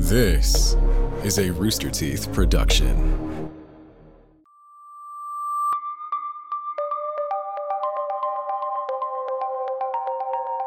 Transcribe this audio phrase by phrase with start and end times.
[0.00, 0.76] This
[1.24, 3.50] is a Rooster Teeth production.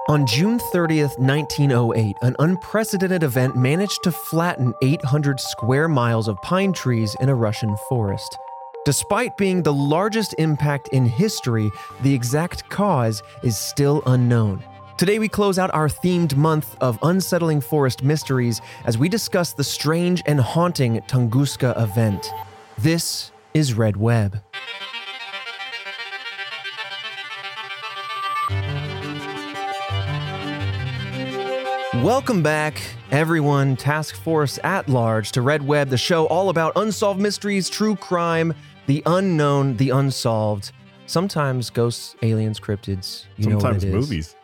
[0.09, 6.73] On June 30th, 1908, an unprecedented event managed to flatten 800 square miles of pine
[6.73, 8.37] trees in a Russian forest.
[8.83, 11.71] Despite being the largest impact in history,
[12.03, 14.61] the exact cause is still unknown.
[15.01, 19.63] Today, we close out our themed month of unsettling forest mysteries as we discuss the
[19.63, 22.29] strange and haunting Tunguska event.
[22.77, 24.39] This is Red Web.
[32.03, 37.19] Welcome back, everyone, task force at large, to Red Web, the show all about unsolved
[37.19, 38.53] mysteries, true crime,
[38.85, 40.71] the unknown, the unsolved.
[41.11, 43.25] Sometimes ghosts, aliens, cryptids.
[43.35, 44.09] You know what Sometimes it is.
[44.09, 44.35] movies.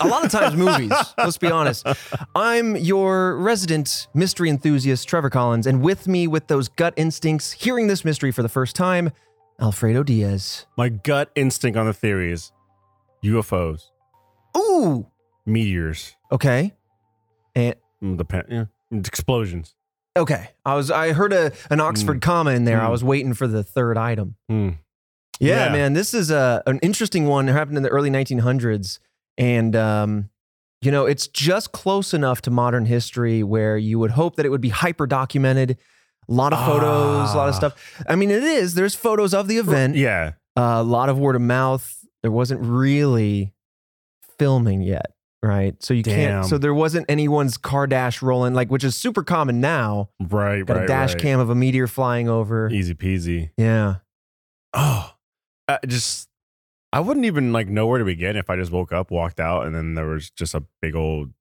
[0.00, 0.90] A lot of times movies.
[1.18, 1.86] Let's be honest.
[2.34, 7.88] I'm your resident mystery enthusiast, Trevor Collins, and with me, with those gut instincts, hearing
[7.88, 9.10] this mystery for the first time,
[9.60, 10.64] Alfredo Diaz.
[10.78, 12.52] My gut instinct on the theory is
[13.22, 13.90] UFOs,
[14.56, 15.06] Ooh,
[15.44, 16.72] meteors, okay,
[17.54, 19.74] and mm, the pa- yeah, explosions.
[20.16, 20.48] okay.
[20.64, 22.80] I was I heard a an Oxford comma in there.
[22.80, 22.92] I Mm.
[22.92, 24.36] was waiting for the third item.
[24.48, 24.70] Hmm.
[25.40, 25.72] Yeah, Yeah.
[25.72, 27.48] man, this is a an interesting one.
[27.48, 28.98] It happened in the early 1900s,
[29.36, 30.30] and um,
[30.80, 34.50] you know, it's just close enough to modern history where you would hope that it
[34.50, 35.78] would be hyper documented.
[36.28, 37.58] A lot of photos, a lot of Ah.
[37.58, 38.02] stuff.
[38.08, 38.74] I mean, it is.
[38.74, 39.96] There's photos of the event.
[39.96, 40.32] Yeah.
[40.56, 41.98] a lot of word of mouth.
[42.22, 43.52] There wasn't really
[44.38, 45.06] filming yet,
[45.42, 45.74] right?
[45.82, 46.14] So you Damn.
[46.14, 46.46] can't.
[46.46, 50.10] So there wasn't anyone's car dash rolling, like which is super common now.
[50.20, 50.64] Right.
[50.64, 50.84] Got right.
[50.84, 51.22] a dash right.
[51.22, 52.68] cam of a meteor flying over.
[52.70, 53.50] Easy peasy.
[53.56, 53.96] Yeah.
[54.72, 55.13] Oh,
[55.68, 56.28] I just
[56.92, 59.66] I wouldn't even like know where to begin if I just woke up, walked out,
[59.66, 61.32] and then there was just a big old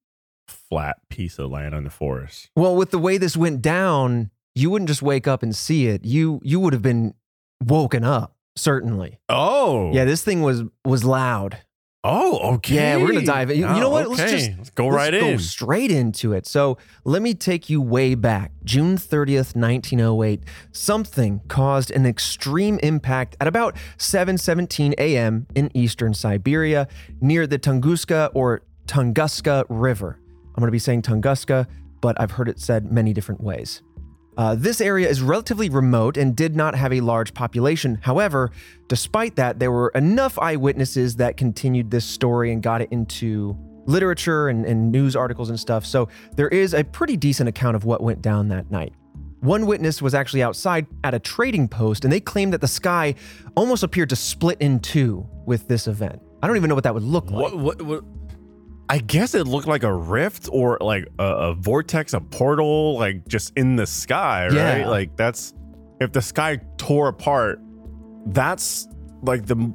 [0.47, 2.49] flat piece of land in the forest.
[2.55, 6.05] Well, with the way this went down, you wouldn't just wake up and see it.
[6.05, 7.13] You you would have been
[7.63, 9.19] woken up, certainly.
[9.29, 9.93] Oh.
[9.93, 11.59] Yeah, this thing was was loud.
[12.05, 12.55] Oh.
[12.55, 12.75] Okay.
[12.75, 13.57] Yeah, we're gonna dive in.
[13.59, 14.09] You- you know Oh, what?
[14.09, 15.39] Let's just- Let's go Let's right go in.
[15.39, 16.45] straight into it.
[16.45, 18.51] So let me take you way back.
[18.65, 20.43] June 30th, 1908.
[20.73, 25.47] Something caused an extreme impact at about 7:17 a.m.
[25.55, 26.87] in eastern Siberia
[27.21, 30.19] near the Tunguska or Tunguska River.
[30.55, 31.67] I'm going to be saying Tunguska,
[32.01, 33.81] but I've heard it said many different ways.
[34.37, 37.99] Uh, this area is relatively remote and did not have a large population.
[38.01, 38.51] However,
[38.87, 43.55] despite that, there were enough eyewitnesses that continued this story and got it into
[43.85, 45.85] literature and, and news articles and stuff.
[45.85, 48.93] So there is a pretty decent account of what went down that night.
[49.41, 53.15] One witness was actually outside at a trading post, and they claimed that the sky
[53.55, 56.21] almost appeared to split in two with this event.
[56.41, 57.51] I don't even know what that would look like.
[57.51, 58.03] What, what, what?
[58.89, 63.27] I guess it looked like a rift or like a, a vortex, a portal, like
[63.27, 64.79] just in the sky, right?
[64.79, 64.89] Yeah.
[64.89, 65.53] Like that's
[65.99, 67.59] if the sky tore apart,
[68.27, 68.87] that's
[69.21, 69.73] like the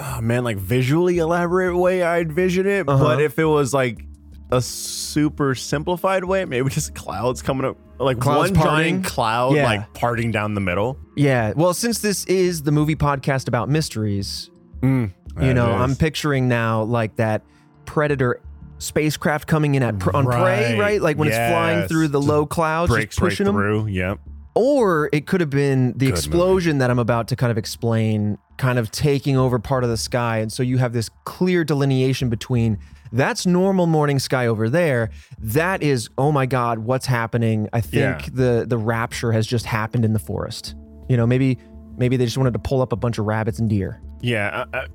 [0.00, 2.88] oh, man, like visually elaborate way I'd vision it.
[2.88, 3.02] Uh-huh.
[3.04, 4.04] But if it was like
[4.50, 8.94] a super simplified way, maybe just clouds coming up, like Clouds one parting?
[9.02, 9.64] giant cloud, Yeah.
[9.64, 10.98] like parting down the middle.
[11.16, 11.52] Yeah.
[11.54, 14.50] Well, since this is the movie podcast about mysteries,
[14.82, 17.42] you That know, I'm picturing now like that
[17.86, 18.40] Predator
[18.78, 20.78] spacecraft coming in at pr- on prey, Right.
[20.78, 21.02] right?
[21.02, 21.88] Like when it's flying Yes.
[21.88, 23.54] through the Just low clouds, just breaks right pushing them.
[23.54, 23.86] through.
[23.86, 24.18] Yep.
[24.56, 28.78] Or it could have been the explosion that I'm about to kind of explain, kind
[28.78, 30.38] of taking over part of the sky.
[30.38, 32.78] And so you have this clear delineation between
[33.12, 35.10] that's normal morning sky over there.
[35.38, 37.68] That is, oh my God, what's happening?
[37.72, 38.28] I think Yeah.
[38.32, 40.74] the the rapture has just happened in the forest.
[41.08, 41.58] You know, maybe
[41.96, 44.00] maybe they just wanted to pull up a bunch of rabbits and deer.
[44.20, 44.64] Yeah.
[44.72, 44.86] I, I,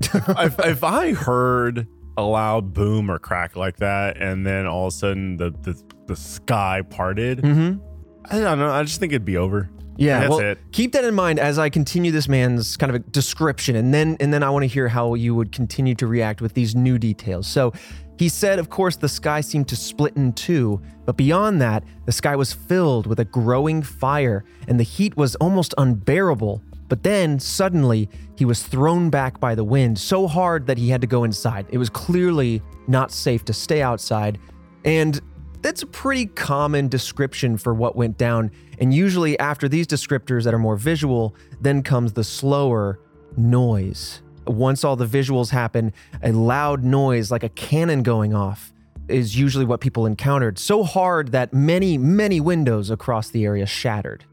[0.44, 1.86] if, if I heard
[2.18, 5.80] a loud boom or crack like that, and then all of a sudden the the,
[6.06, 7.78] the sky parted, Mm-hmm.
[8.30, 8.70] I don't know.
[8.70, 9.70] I just think it'd be over.
[9.96, 10.58] Yeah, That's well, it.
[10.70, 14.16] keep that in mind as I continue this man's kind of a description, and then
[14.20, 16.98] and then I want to hear how you would continue to react with these new
[16.98, 17.46] details.
[17.46, 17.72] So,
[18.18, 22.12] he said, of course, the sky seemed to split in two, but beyond that, the
[22.12, 26.62] sky was filled with a growing fire, and the heat was almost unbearable.
[26.88, 31.00] But then suddenly, he was thrown back by the wind so hard that he had
[31.02, 31.66] to go inside.
[31.70, 34.38] It was clearly not safe to stay outside,
[34.84, 35.20] and
[35.60, 38.50] that's a pretty common description for what went down.
[38.78, 43.00] And usually, after these descriptors that are more visual, then comes the slower
[43.36, 44.22] noise.
[44.46, 45.92] Once all the visuals happen,
[46.22, 48.72] a loud noise like a cannon going off
[49.08, 50.58] is usually what people encountered.
[50.58, 54.24] So hard that many, many windows across the area shattered.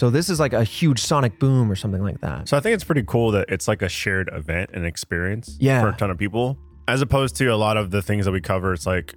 [0.00, 2.48] So this is like a huge sonic boom or something like that.
[2.48, 5.82] So I think it's pretty cool that it's like a shared event and experience Yeah.
[5.82, 6.56] for a ton of people,
[6.88, 8.72] as opposed to a lot of the things that we cover.
[8.72, 9.14] It's like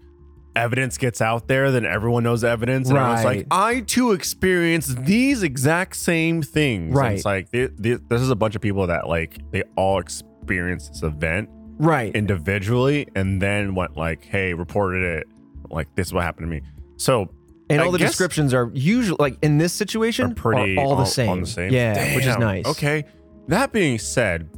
[0.58, 2.90] evidence gets out there, then everyone knows the evidence.
[2.90, 3.38] And everyone's Right.
[3.38, 6.88] like, I too experienced these exact same things.
[6.90, 7.14] And Right.
[7.14, 10.92] it's like, th- th- this is a bunch of people that like, they all experienced
[10.92, 11.48] this event
[11.80, 12.14] Right.
[12.14, 15.28] individually and then went like, hey, reported it.
[15.72, 16.62] Like, this is what happened to me.
[16.98, 17.30] So,
[17.70, 20.96] and I all the guess- descriptions are usually like in this situation are pretty all,
[20.96, 21.30] the same.
[21.30, 21.72] on the same.
[21.72, 22.40] Yeah, which is Damn.
[22.40, 22.66] nice.
[22.66, 23.06] Okay.
[23.48, 24.50] That being said,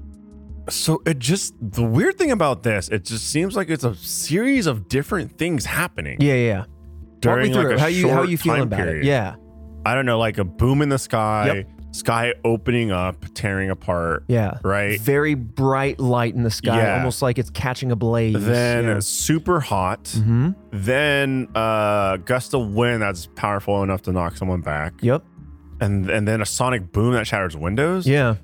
[0.69, 4.67] so it just the weird thing about this, it just seems like it's a series
[4.67, 6.57] of different things happening Yeah, yeah.
[6.59, 7.75] Walk me during through like it.
[7.77, 9.05] a how you how short you feeling time about period.
[9.05, 9.07] it?
[9.07, 9.35] Yeah,
[9.85, 11.67] I don't know, like a boom in the sky, Yep.
[11.95, 14.57] Sky opening up, tearing apart, yeah.
[14.63, 14.99] right?
[14.99, 16.97] Very bright light in the sky, Yeah.
[16.97, 18.35] almost like it's catching a blaze.
[18.45, 18.99] Then yeah.
[18.99, 20.07] super hot.
[20.09, 24.93] hmm Then uh gust of wind that's powerful enough to knock someone back.
[25.01, 25.23] Yep.
[25.81, 28.05] And and then a sonic boom that shatters windows.
[28.07, 28.35] Yeah.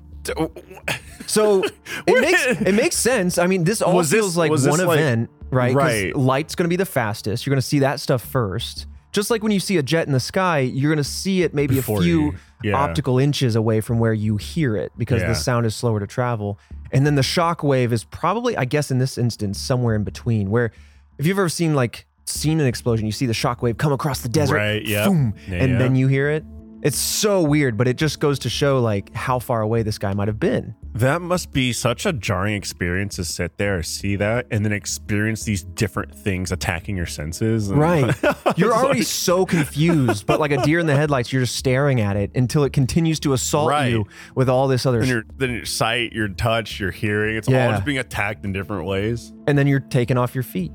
[1.26, 1.62] So
[2.06, 3.38] it makes it makes sense.
[3.38, 5.72] I mean, this all Was this- feels like was this one like- event, right?
[5.74, 6.16] 'Cause Right.
[6.16, 7.46] Light's going to be the fastest.
[7.46, 8.86] You're going to see that stuff first.
[9.12, 11.52] Just like when you see a jet in the sky, you're going to see it
[11.54, 12.74] maybe Before a few you- yeah.
[12.74, 15.28] optical inches away from where you hear it because Yeah.
[15.28, 16.58] the sound is slower to travel.
[16.92, 20.50] And then the shock wave is probably, I guess, in this instance, somewhere in between.
[20.50, 20.72] Where
[21.18, 24.20] if you've ever seen like seen an explosion, you see the shock wave come across
[24.20, 25.06] the desert, Right, yep.
[25.08, 26.44] boom, Yeah, and then you hear it.
[26.82, 30.14] It's so weird, but it just goes to show like how far away this guy
[30.14, 30.74] might have been.
[30.94, 35.44] That must be such a jarring experience to sit there, see that, and then experience
[35.44, 37.72] these different things attacking your senses.
[37.72, 38.14] Right.
[38.56, 42.02] You're already like- so confused, but like a deer in the headlights, you're just staring
[42.02, 43.90] at it until it continues to assault Right.
[43.90, 47.54] you with all this other your then your sight, your touch, your hearing, it's all
[47.54, 49.32] just being attacked in different ways.
[49.46, 50.72] and then you're taken off your feet.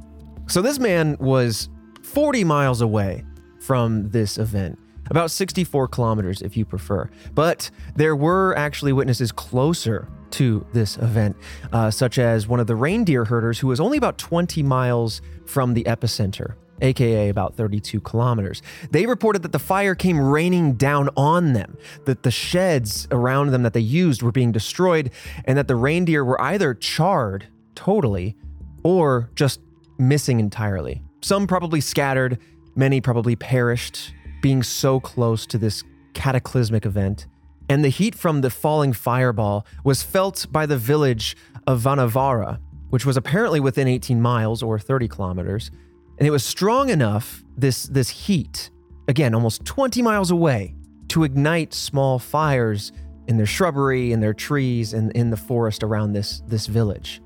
[0.47, 1.69] So this man was
[2.03, 3.23] 40 miles away
[3.59, 4.79] from this event.
[5.09, 7.09] About 64 kilometers, if you prefer.
[7.33, 11.35] But there were actually witnesses closer to this event,
[11.71, 15.73] uh, such as one of the reindeer herders who was only about 20 miles from
[15.73, 18.61] the epicenter, aka about 32 kilometers.
[18.91, 23.63] They reported that the fire came raining down on them, that the sheds around them
[23.63, 25.11] that they used were being destroyed,
[25.45, 28.35] and that the reindeer were either charred totally
[28.83, 29.61] or just
[29.97, 31.01] missing entirely.
[31.21, 32.37] Some probably scattered,
[32.75, 37.27] many probably perished, being so close to this cataclysmic event.
[37.69, 41.35] And the heat from the falling fireball was felt by the village
[41.65, 45.69] of Vanavara, which was apparently within 18 miles or 30 kilometers.
[46.17, 48.71] And it was strong enough, this, this heat,
[49.07, 50.75] again, almost 20 miles away,
[51.09, 52.91] to ignite small fires
[53.27, 57.21] in their shrubbery, in their trees, and in the forest around this, this village.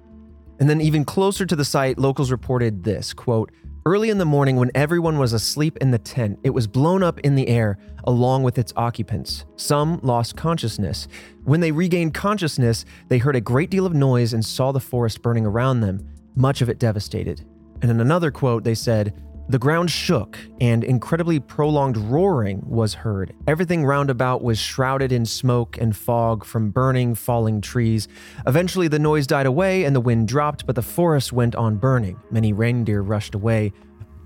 [0.59, 3.51] And then even closer to the site, locals reported this quote,
[3.83, 7.19] Early in the morning, when everyone was asleep in the tent, it was blown up
[7.21, 9.43] in the air along with its occupants.
[9.55, 11.07] Some lost consciousness.
[11.45, 15.23] When they regained consciousness, they heard a great deal of noise and saw the forest
[15.23, 17.43] burning around them, much of it devastated.
[17.81, 19.19] And in another quote, they said,
[19.51, 23.33] the ground shook, and incredibly prolonged roaring was heard.
[23.47, 28.07] Everything roundabout was shrouded in smoke and fog from burning, falling trees.
[28.47, 32.19] Eventually, the noise died away and the wind dropped, but the forest went on burning.
[32.31, 33.73] Many reindeer rushed away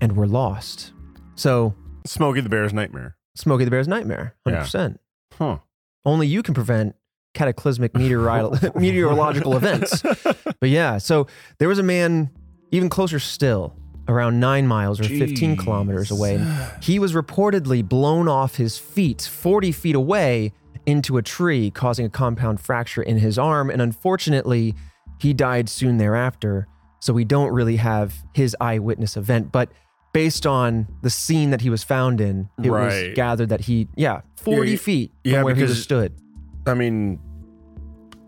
[0.00, 0.92] and were lost.
[1.34, 1.74] So,
[2.06, 3.16] Smokey the Bear's nightmare.
[3.34, 4.96] Smokey the Bear's nightmare, 100%.
[5.34, 5.58] Huh.
[6.04, 6.94] Only you can prevent
[7.34, 10.02] cataclysmic meteorolo- meteorological events.
[10.58, 11.26] But yeah, so
[11.58, 12.30] there was a man
[12.70, 13.76] even closer still,
[14.08, 16.44] around nine miles or 15 kilometers away.
[16.80, 20.52] He was reportedly blown off his feet 40 feet away
[20.86, 23.70] into a tree, causing a compound fracture in his arm.
[23.70, 24.74] And unfortunately,
[25.18, 26.68] he died soon thereafter.
[27.00, 29.50] So we don't really have his eyewitness event.
[29.52, 29.70] But
[30.12, 34.20] based on the scene that he was found in, it was gathered that he, yeah,
[34.36, 36.12] 40 Yeah, feet from yeah, where he was because- stood.
[36.66, 37.18] I mean,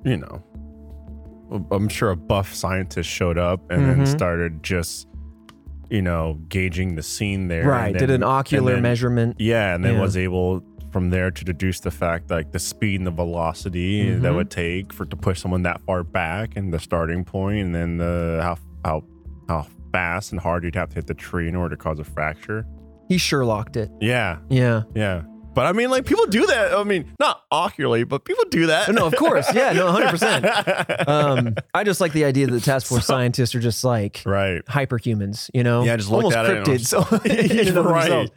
[0.05, 0.43] you know,
[1.71, 4.07] I'm sure a buff scientist showed up and then Mhm.
[4.09, 5.07] started just,
[5.91, 7.61] you know, gauging the scene there.
[7.63, 7.97] and Right.
[7.99, 9.37] Did an ocular then- measurement.
[9.39, 10.01] Yeah, and then Yeah.
[10.01, 14.33] was able from there to deduce the fact like the speed and the velocity that
[14.33, 14.35] Mhm.
[14.37, 17.99] would take for to push someone that far back and the starting point and then
[17.99, 19.05] the how how
[19.49, 22.05] how fast and hard you'd have to hit the tree in order to cause a
[22.05, 22.65] fracture.
[23.09, 23.91] He Sherlocked it.
[24.01, 24.83] Yeah, Yeah.
[24.95, 25.23] yeah.
[25.55, 26.75] But I mean, like people do that.
[26.75, 28.93] I mean, not ocularly, but people do that.
[28.95, 29.53] No, of course.
[29.55, 31.09] Yeah, no, 100%.
[31.09, 34.65] Um, I just like the idea that the task force scientists are just like right.
[34.67, 35.83] hyperhumans, you know?
[35.83, 36.87] Yeah, just looked almost at it cryptids.
[36.87, 38.03] So, and of Right.
[38.03, 38.31] themselves.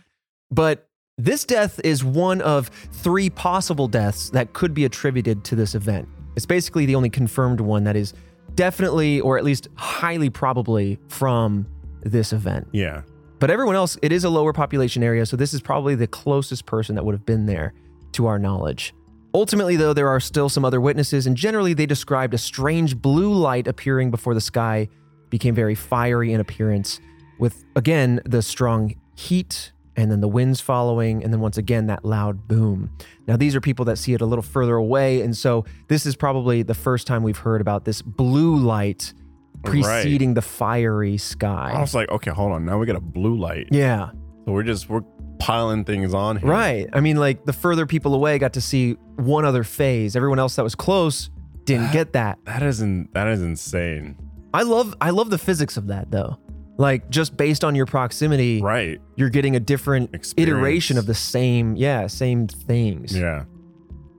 [0.50, 0.88] But
[1.18, 6.08] this death is one of three possible deaths that could be attributed to this event.
[6.36, 8.14] It's basically the only confirmed one that is
[8.56, 11.68] definitely, or at least highly probably, from
[12.04, 12.68] this event.
[12.72, 13.02] Yeah.
[13.42, 16.68] But everyone else, it is a lower population area, so this is probably the closest
[16.68, 17.74] person that would have been there
[18.12, 18.94] to our knowledge.
[19.34, 23.34] Ultimately, though, there are still some other witnesses, and generally they described a strange blue
[23.34, 24.88] light appearing before the sky
[25.32, 27.00] became very fiery in appearance,
[27.40, 32.06] with again the strong heat and then the winds following, and then once again that
[32.06, 32.92] loud boom.
[33.26, 36.16] Now, these are people that see it a little further away, and so this is
[36.16, 39.16] probably the first time we've heard about this blue light
[39.64, 41.72] preceding the fiery sky.
[41.76, 42.66] I was like, okay, hold on.
[42.66, 43.68] Now we got a blue light.
[43.72, 44.12] yeah,
[44.46, 45.02] So we're just we're
[45.40, 46.50] piling things on here.
[46.50, 46.88] right.
[46.94, 50.16] I mean, like the further people away got to see one other phase.
[50.16, 51.30] Everyone else that was close
[51.66, 52.38] didn't get that.
[52.46, 54.18] That is in, that is insane.
[54.54, 56.38] I love I love the physics of that though.
[56.78, 59.00] Like just based on your proximity, Right.
[59.16, 60.58] you're getting a different Experience.
[60.58, 63.16] iteration of the same, yeah, same things.
[63.18, 63.44] Yeah.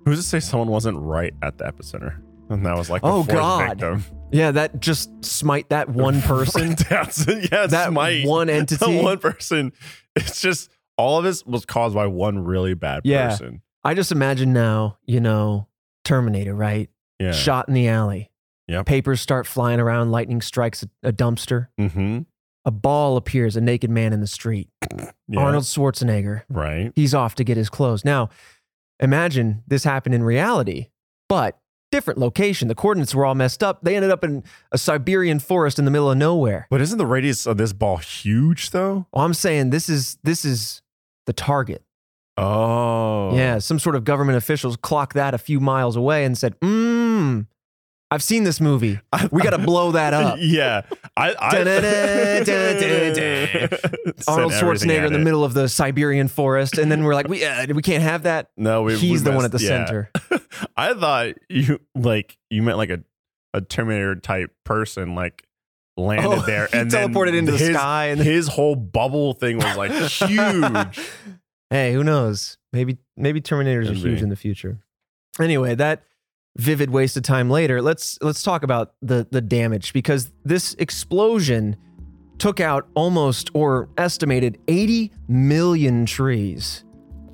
[0.04, 2.20] Who's to say someone wasn't right at the epicenter?
[2.50, 3.80] And that was like the Oh, God.
[3.80, 4.04] victim.
[4.32, 6.70] Yeah, that just smite that one person.
[6.90, 8.26] Yeah, that smite.
[8.26, 8.96] one entity.
[8.96, 9.72] The one person.
[10.16, 13.30] It's just all of this was caused by one really bad Yeah.
[13.30, 13.62] person.
[13.84, 15.66] I just imagine now, you know,
[16.04, 16.88] Terminator, right?
[17.18, 17.32] Yeah.
[17.32, 18.30] Shot in the alley.
[18.68, 18.86] Yep.
[18.86, 21.68] Papers start flying around, lightning strikes a, a dumpster.
[21.80, 22.20] Mm-hmm.
[22.64, 24.68] A ball appears, a naked man in the street.
[25.28, 25.40] Yeah.
[25.40, 26.42] Arnold Schwarzenegger.
[26.48, 26.92] Right.
[26.94, 28.04] He's off to get his clothes.
[28.04, 28.28] Now,
[29.00, 30.88] imagine this happened in reality,
[31.28, 31.58] but
[31.92, 32.66] different location.
[32.66, 33.82] The coordinates were all messed up.
[33.82, 36.66] They ended up in a Siberian forest in the middle of nowhere.
[36.70, 39.06] But isn't the radius of this ball huge though?
[39.12, 40.82] Well, I'm saying this is this is
[41.26, 41.84] the target.
[42.36, 43.36] Oh.
[43.36, 47.46] Yeah, some sort of government officials clocked that a few miles away and said, "Mmm,
[48.10, 49.00] I've seen this movie.
[49.30, 50.82] We got to blow that up." yeah.
[51.16, 51.50] I, I
[54.28, 57.66] Arnold Schwarzenegger in the middle of the Siberian forest, and then we're like, "We uh,
[57.74, 59.68] we can't have that." No, we, He's we the one at the yeah.
[59.68, 60.10] center.
[60.76, 63.02] I thought you like you meant like a,
[63.54, 65.46] a Terminator type person like
[65.96, 69.34] landed Oh, there he and then teleported into the his, sky and- his whole bubble
[69.34, 70.98] thing was like huge.
[71.70, 72.58] Hey, who knows?
[72.74, 74.78] Maybe maybe Terminators are Could huge in the future.
[75.40, 76.02] Anyway, that
[76.58, 77.80] vivid waste of time later.
[77.80, 81.76] Let's let's talk about the the damage because this explosion
[82.36, 86.84] took out almost or estimated 80 million trees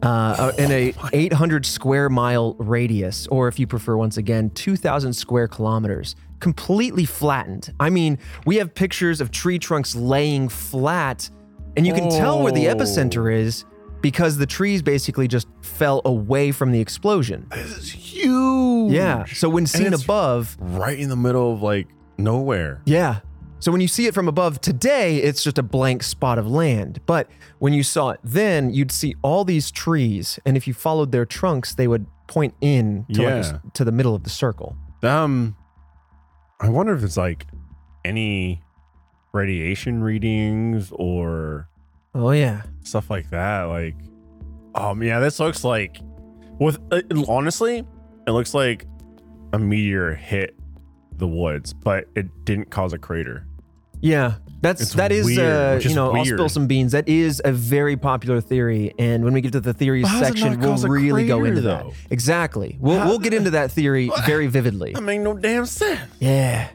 [0.02, 5.48] uh, in a 800 square mile radius, or if you prefer, once again, 2,000 square
[5.48, 7.72] kilometers, completely flattened.
[7.80, 11.28] I mean, we have pictures of tree trunks laying flat,
[11.76, 12.74] and you can tell where the Oh.
[12.74, 13.64] epicenter is
[14.00, 17.46] because the trees basically just fell away from the explosion.
[17.50, 18.92] This is huge.
[18.92, 19.24] Yeah.
[19.24, 22.80] So when seen above, Right in the middle of like nowhere.
[22.84, 23.20] Yeah.
[23.60, 27.00] So when you see it from above today, it's just a blank spot of land.
[27.06, 31.10] But when you saw it then, you'd see all these trees, and if you followed
[31.12, 34.76] their trunks, they would point in to, like a to the middle of the circle.
[35.02, 35.56] Um
[36.60, 37.46] I wonder if it's like
[38.04, 38.62] any
[39.32, 41.68] radiation readings or
[42.14, 42.62] Oh yeah.
[42.82, 43.64] stuff like that.
[43.64, 43.94] Like,
[44.74, 45.98] um, yeah, this looks like,
[46.58, 47.84] with uh, honestly,
[48.26, 48.86] it looks like
[49.52, 50.56] a meteor hit
[51.16, 53.46] the woods, but it didn't cause a crater.
[54.00, 54.34] Yeah.
[54.60, 56.90] That's It's that is weird, uh, you know I'll spill some beans.
[56.90, 60.18] That is a very popular theory, and when we get to the theories But how
[60.20, 61.92] does it section, we'll really go into though?
[61.92, 62.10] that.
[62.10, 62.76] Exactly.
[62.80, 64.94] We'll How- we'll get into that theory very vividly.
[64.94, 66.00] That make no damn sense.
[66.18, 66.70] Yeah.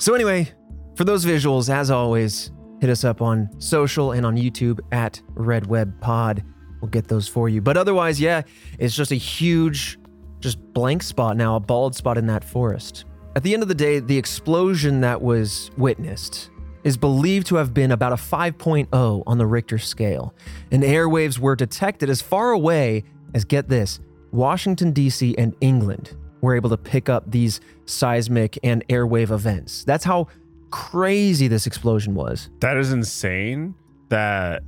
[0.00, 0.50] So anyway,
[0.96, 2.50] for those visuals, as always,
[2.80, 6.42] hit us up on social and on YouTube at Red Web Pod.
[6.80, 7.60] We'll get those for you.
[7.60, 8.42] But otherwise, yeah,
[8.80, 9.96] it's just a huge,
[10.40, 13.04] just blank spot now, a bald spot in that forest.
[13.36, 16.50] At the end of the day, the explosion that was witnessed
[16.84, 20.34] is believed to have been about a 5.0 on the Richter scale,
[20.70, 25.34] and airwaves were detected as far away as, get this, Washington, D.C.
[25.36, 29.84] and England were able to pick up these seismic and airwave events.
[29.84, 30.28] That's how
[30.70, 32.50] crazy this explosion was.
[32.60, 33.74] That is insane
[34.08, 34.62] that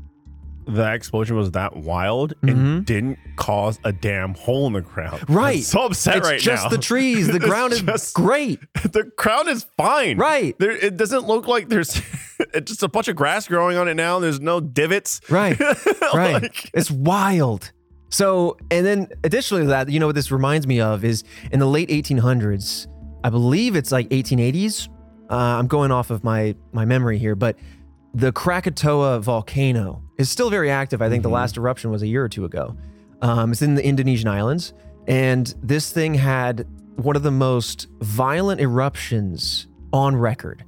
[0.66, 5.22] the explosion was that wild and didn't cause a damn hole in the ground.
[5.28, 5.56] Right.
[5.58, 6.68] I'm so upset it's right just now.
[6.70, 7.28] the trees.
[7.28, 8.60] The ground is just- great.
[8.82, 10.16] the ground is fine.
[10.18, 10.58] Right.
[10.58, 12.00] There, it doesn't look like there's
[12.54, 14.18] it's just a bunch of grass growing on it now.
[14.20, 15.20] There's no divots.
[15.30, 15.58] Right.
[15.60, 16.42] Right.
[16.42, 17.72] Like- it's wild.
[18.10, 21.58] So, and then additionally to that, you know what this reminds me of is in
[21.58, 22.86] the late 1800s,
[23.24, 24.88] I believe it's like 1880s.
[25.30, 27.56] Uh, I'm going off of my my memory here, but
[28.14, 31.02] the Krakatoa volcano is still very active.
[31.02, 31.32] I think the Mhm.
[31.32, 32.76] last eruption was a year or two ago.
[33.20, 34.72] Um, it's in the Indonesian islands,
[35.08, 36.66] and this thing had
[36.96, 40.64] one of the most violent eruptions on record.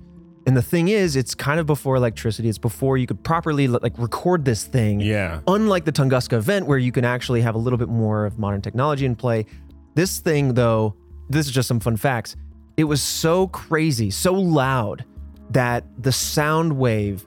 [0.46, 2.48] And the thing is, it's kind of before electricity.
[2.48, 5.00] It's before you could properly like record this thing.
[5.00, 5.40] yeah.
[5.48, 8.60] Unlike the Tunguska event, where you can actually have a little bit more of modern
[8.62, 9.46] technology in play,
[9.94, 10.94] this thing, though,
[11.28, 12.36] this is just some fun facts.
[12.76, 15.04] It was so crazy, so loud
[15.50, 17.26] that the sound wave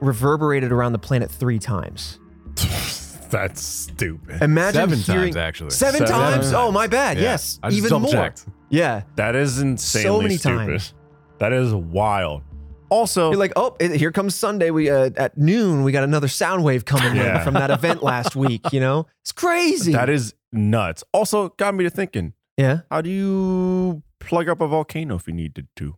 [0.00, 2.18] reverberated around the planet three times.
[3.30, 4.42] That's stupid.
[4.42, 5.70] Imagine Seven hearing times, actually.
[5.70, 6.34] Seven, Seven times?
[6.46, 6.52] times.
[6.52, 7.16] Oh, my bad.
[7.16, 7.22] Yeah.
[7.24, 8.12] Yes, I even double more.
[8.12, 8.46] checked.
[8.70, 10.56] Yeah, That is insanely so many stupid.
[10.66, 10.94] times.
[11.38, 12.42] That is wild.
[12.90, 14.70] Also, You're like, oh, here comes Sunday.
[14.70, 17.38] We uh, at noon we got another sound wave coming Yeah.
[17.38, 18.72] in from that event last week.
[18.72, 19.92] You know, it's crazy.
[19.92, 21.02] that is nuts.
[21.12, 22.34] Also, got me to thinking.
[22.56, 25.96] yeah, How do you plug up a volcano if you needed to?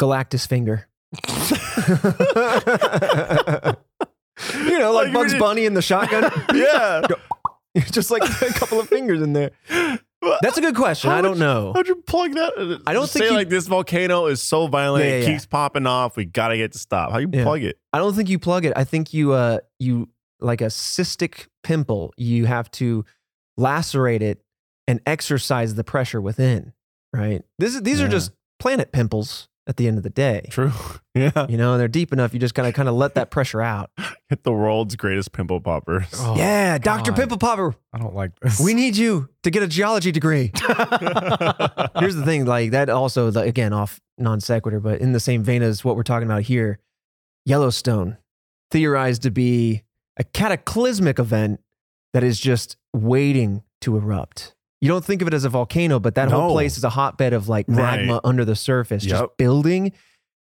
[0.00, 0.88] Galactus finger.
[4.54, 6.30] you know, like Like, Bugs Bunny in the shotgun.
[6.54, 7.02] Yeah.
[7.90, 9.50] Just like a couple of fingers in there.
[10.42, 11.10] That's a good question.
[11.10, 11.72] How I don't would- know.
[11.74, 12.82] How'd you plug that?
[12.86, 15.26] I don't think say you- like this volcano is so violent, Yeah, yeah, it yeah.
[15.32, 16.16] keeps popping off.
[16.16, 17.12] We gotta get to stop.
[17.12, 17.44] How you Yeah.
[17.44, 17.78] plug it?
[17.92, 18.72] I don't think you plug it.
[18.76, 20.08] I think you uh you
[20.40, 23.04] like a cystic pimple, you have to
[23.56, 24.42] lacerate it
[24.86, 26.72] and exercise the pressure within,
[27.14, 27.42] right?
[27.58, 30.46] This is these are just planet pimples at the end of the day.
[30.50, 30.72] True.
[31.14, 31.44] Yeah.
[31.46, 33.90] You know, they're deep enough you just gotta kind of let that pressure out.
[34.30, 36.06] Hit the world's greatest pimple poppers.
[36.14, 37.12] Oh, yeah, Dr.
[37.12, 38.58] Pimple Popper, I don't like this.
[38.58, 40.50] we need you to get a geology degree.
[40.56, 45.42] Here's the thing, like that also the, again off non sequitur, but in the same
[45.42, 46.78] vein as what we're talking about here,
[47.44, 48.16] Yellowstone
[48.70, 49.82] theorized to be
[50.16, 51.60] a cataclysmic event
[52.14, 54.54] that is just waiting to erupt.
[54.82, 57.32] You don't think of it as a volcano, but that whole place is a hotbed
[57.32, 58.20] of like magma Right.
[58.24, 59.92] under the surface, just building.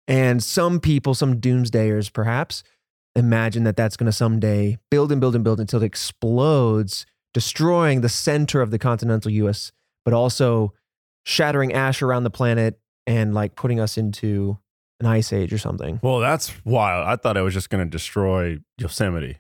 [0.07, 2.63] And some people, some doomsdayers perhaps,
[3.17, 8.03] imagine that that's going to someday build and build and build until it explodes, destroying
[8.03, 9.73] the center of the continental US,
[10.05, 10.75] but also
[11.25, 14.59] shattering ash around the planet and like putting us into
[15.01, 15.99] an ice age or something.
[16.03, 17.07] Well, that's wild.
[17.09, 19.39] I thought it was just gonna destroy Yosemite.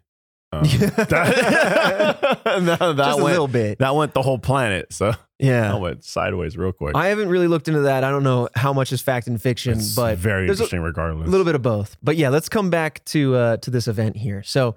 [0.56, 0.62] Um,
[0.96, 3.78] that, that Just a went, little bit.
[3.78, 4.92] that went the whole planet.
[4.92, 5.74] So that Yeah.
[5.76, 6.94] went sideways real quick.
[6.96, 8.04] I haven't really looked into that.
[8.04, 10.80] I don't know how much is fact and fiction, It's but very there's a- interesting
[10.82, 11.28] regardless.
[11.28, 11.96] A little bit of both.
[12.02, 14.42] But yeah, let's come back to uh, to this event here.
[14.42, 14.76] So,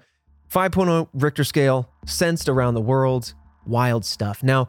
[0.52, 3.34] 5.0 Richter scale, sensed around the world,
[3.66, 4.42] wild stuff.
[4.42, 4.66] Now,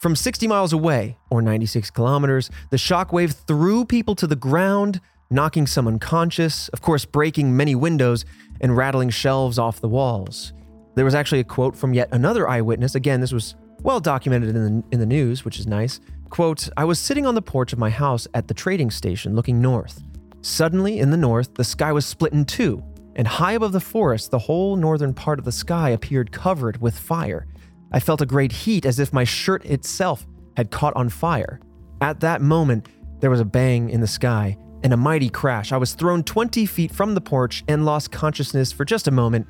[0.00, 5.00] from 60 miles away, or 96 kilometers, the shockwave threw people to the ground,
[5.32, 8.24] knocking some unconscious, of course, breaking many windows
[8.60, 10.52] and rattling shelves off the walls.
[10.94, 12.94] There was actually a quote from yet another eyewitness.
[12.94, 16.00] Again, this was well documented in the, in the news, which is nice.
[16.30, 19.60] Quote, I was sitting on the porch of my house at the trading station looking
[19.60, 20.02] north.
[20.42, 22.82] Suddenly, in the north, the sky was split in two,
[23.16, 26.98] and high above the forest, the whole northern part of the sky appeared covered with
[26.98, 27.46] fire.
[27.92, 31.60] I felt a great heat as if my shirt itself had caught on fire.
[32.00, 32.88] At that moment,
[33.20, 35.72] there was a bang in the sky and a mighty crash.
[35.72, 39.46] I was thrown 20 feet from the porch and lost consciousness for just a moment.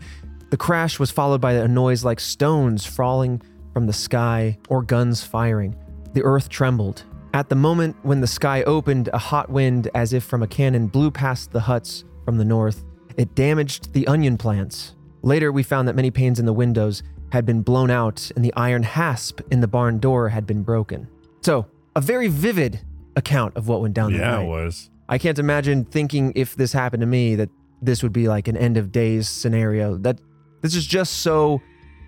[0.50, 3.40] The crash was followed by a noise like stones falling
[3.72, 5.74] from the sky or guns firing.
[6.12, 7.04] The earth trembled.
[7.34, 10.88] At the moment when the sky opened, a hot wind, as if from a cannon,
[10.88, 12.84] blew past the huts from the north.
[13.16, 14.94] It damaged the onion plants.
[15.22, 18.52] Later, we found that many panes in the windows had been blown out and the
[18.54, 21.08] iron hasp in the barn door had been broken.
[21.40, 21.66] So,
[21.96, 22.80] a very vivid
[23.16, 24.44] account of what went down that yeah, night.
[24.44, 24.90] it was.
[25.12, 27.50] I can't imagine thinking if this happened to me that
[27.82, 29.98] this would be like an end of days scenario.
[29.98, 30.18] That
[30.62, 31.60] this is just so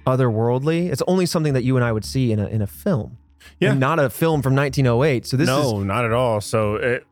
[0.06, 0.90] otherworldly.
[0.90, 3.18] It's only something that you and I would see in a in a film.
[3.60, 3.72] Yeah.
[3.72, 5.26] And not a film from 1908.
[5.26, 6.40] So this no, is not at all.
[6.40, 7.06] So it,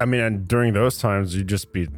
[0.00, 1.88] I mean, and during those times, you'd just be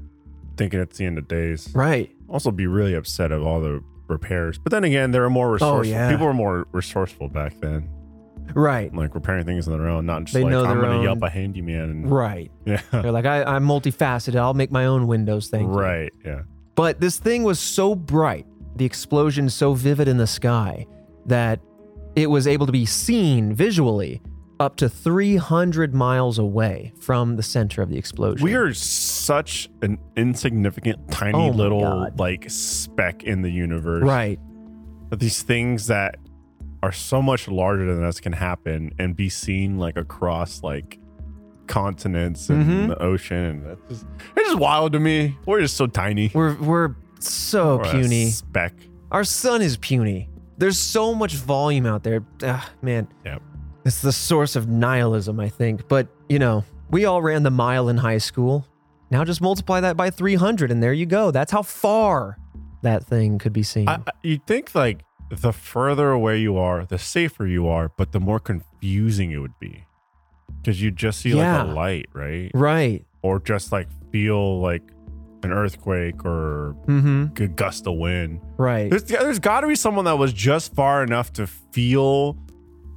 [0.56, 1.68] thinking it's the end of days.
[1.74, 2.10] right.
[2.28, 4.58] Also, be really upset of all the repairs.
[4.58, 5.78] But then again, there were more oh, resourceful.
[5.78, 6.10] Oh, yeah.
[6.10, 7.88] People were more resourceful back then,
[8.54, 8.94] Right.
[8.94, 11.02] like repairing things on their own, not just They like know I'm their gonna own-
[11.04, 11.82] yelp a handyman.
[11.90, 12.50] And, Right.
[12.64, 12.80] Yeah.
[12.92, 14.36] They're like, I, I'm multifaceted.
[14.36, 15.50] I'll make my own windows.
[15.52, 15.60] You.
[15.66, 16.12] right.
[16.24, 16.42] Yeah.
[16.74, 20.86] But this thing was so bright, the explosion so vivid in the sky,
[21.26, 21.60] that
[22.14, 24.20] it was able to be seen visually
[24.58, 28.42] up to 300 miles away from the center of the explosion.
[28.44, 32.18] We are such an insignificant, tiny Oh my little God.
[32.18, 34.02] like speck in the universe.
[34.02, 34.38] Right.
[35.10, 36.16] But these things that
[36.82, 40.98] are so much larger than us can happen and be seen like across like
[41.66, 42.88] continents and Mhm.
[42.88, 43.36] the ocean.
[43.44, 45.36] And that's just, it's just wild to me.
[45.46, 46.30] We're just so tiny.
[46.34, 48.26] We're, we're so We're puny.
[48.26, 48.72] speck.
[49.10, 50.28] Our sun is puny.
[50.58, 52.24] There's so much volume out there.
[52.42, 53.08] Ah, man.
[53.24, 53.42] Yep.
[53.84, 55.86] It's the source of nihilism, I think.
[55.88, 58.66] But, you know, we all ran the mile in high school.
[59.10, 61.30] Now just multiply that by 300 and there you go.
[61.30, 62.38] That's how far
[62.82, 63.88] that thing could be seen.
[64.22, 68.38] You'd think like the further away you are, the safer you are, but the more
[68.40, 69.84] confusing it would be.
[70.62, 71.62] Because you just see Yeah.
[71.62, 72.50] like a light, right?
[72.54, 73.04] right.
[73.22, 74.82] Or just like feel like
[75.42, 77.42] an earthquake or Mm-hmm.
[77.42, 78.40] a gust of wind.
[78.56, 78.88] Right.
[78.90, 82.36] There's, there's got to be someone that was just far enough to feel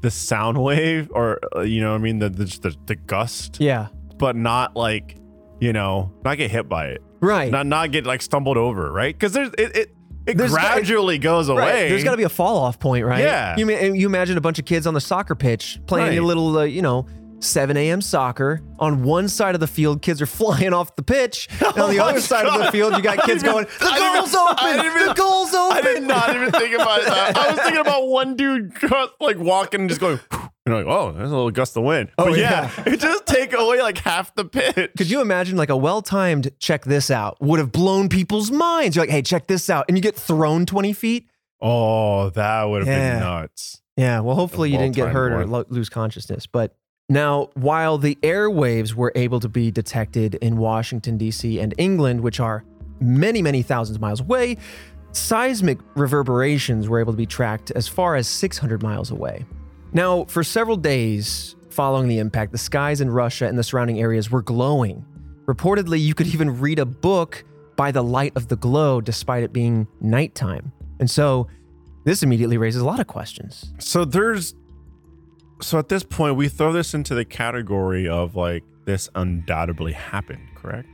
[0.01, 3.57] the sound wave or, uh, you know, what I mean, the, the, the, the gust,
[3.59, 3.87] yeah.
[4.17, 5.17] but not like,
[5.59, 7.51] you know, not get hit by it, Right.
[7.51, 9.13] not not get like stumbled over, right?
[9.13, 9.95] Because there's it it,
[10.29, 11.61] it There's gradually goes away.
[11.83, 11.89] Right.
[11.89, 13.23] There's got to be a fall off point, right?
[13.23, 13.57] Yeah.
[13.57, 16.63] You you imagine a bunch of kids on the soccer pitch playing a little, uh,
[16.63, 17.05] you know,
[17.41, 18.01] 7 a.m.
[18.01, 18.61] soccer.
[18.79, 21.47] On one side of the field, kids are flying off the pitch.
[21.59, 23.99] And on the Oh other side of the field, you got kids going, the I
[23.99, 24.85] goal's open!
[24.85, 25.77] even- the goal's open!
[25.77, 27.37] I did not even think about that.
[27.37, 28.73] I was thinking about one dude
[29.19, 30.19] like walking and just going,
[30.69, 32.09] and like, oh, there's a little gust of wind.
[32.17, 34.91] Oh, but yeah, it just take away like half the pitch.
[34.97, 38.95] Could you imagine like a well-timed check this out would have blown people's minds?
[38.95, 39.85] You're like, hey, check this out.
[39.87, 41.27] And you get thrown 20 feet.
[41.61, 43.13] Oh, that would have Yeah.
[43.15, 43.81] been nuts.
[43.97, 46.47] Yeah, well, hopefully you didn't get hurt or lo- lose consciousness.
[46.47, 46.73] But
[47.09, 51.59] now, while the airwaves were able to be detected in Washington, D.C.
[51.59, 52.63] and England, which are
[53.01, 54.55] many, many thousands of miles away,
[55.11, 59.43] seismic reverberations were able to be tracked as far as 600 miles away.
[59.93, 64.29] Now, for several days following the impact, the skies in Russia and the surrounding areas
[64.29, 65.05] were glowing.
[65.45, 67.43] Reportedly, you could even read a book
[67.75, 70.71] by the light of the glow despite it being nighttime.
[70.99, 71.47] And so,
[72.05, 73.73] this immediately raises a lot of questions.
[73.79, 74.55] So there's,
[75.61, 80.47] so at this point, we throw this into the category of like this undoubtedly happened,
[80.55, 80.87] correct?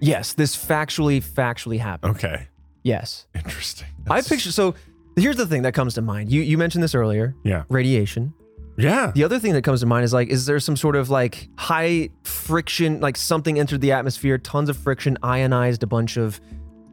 [0.00, 2.16] Yes, this factually, factually happened.
[2.16, 2.48] Okay,
[2.82, 3.26] Yes.
[3.34, 3.86] interesting.
[4.10, 4.74] I picture, so
[5.16, 6.30] here's the thing that comes to mind.
[6.30, 8.32] You, you mentioned this earlier Yeah, radiation.
[8.78, 9.12] yeah.
[9.14, 11.48] The other thing that comes to mind is like, is there some sort of like
[11.58, 16.40] high friction, like something entered the atmosphere, tons of friction, ionized a bunch of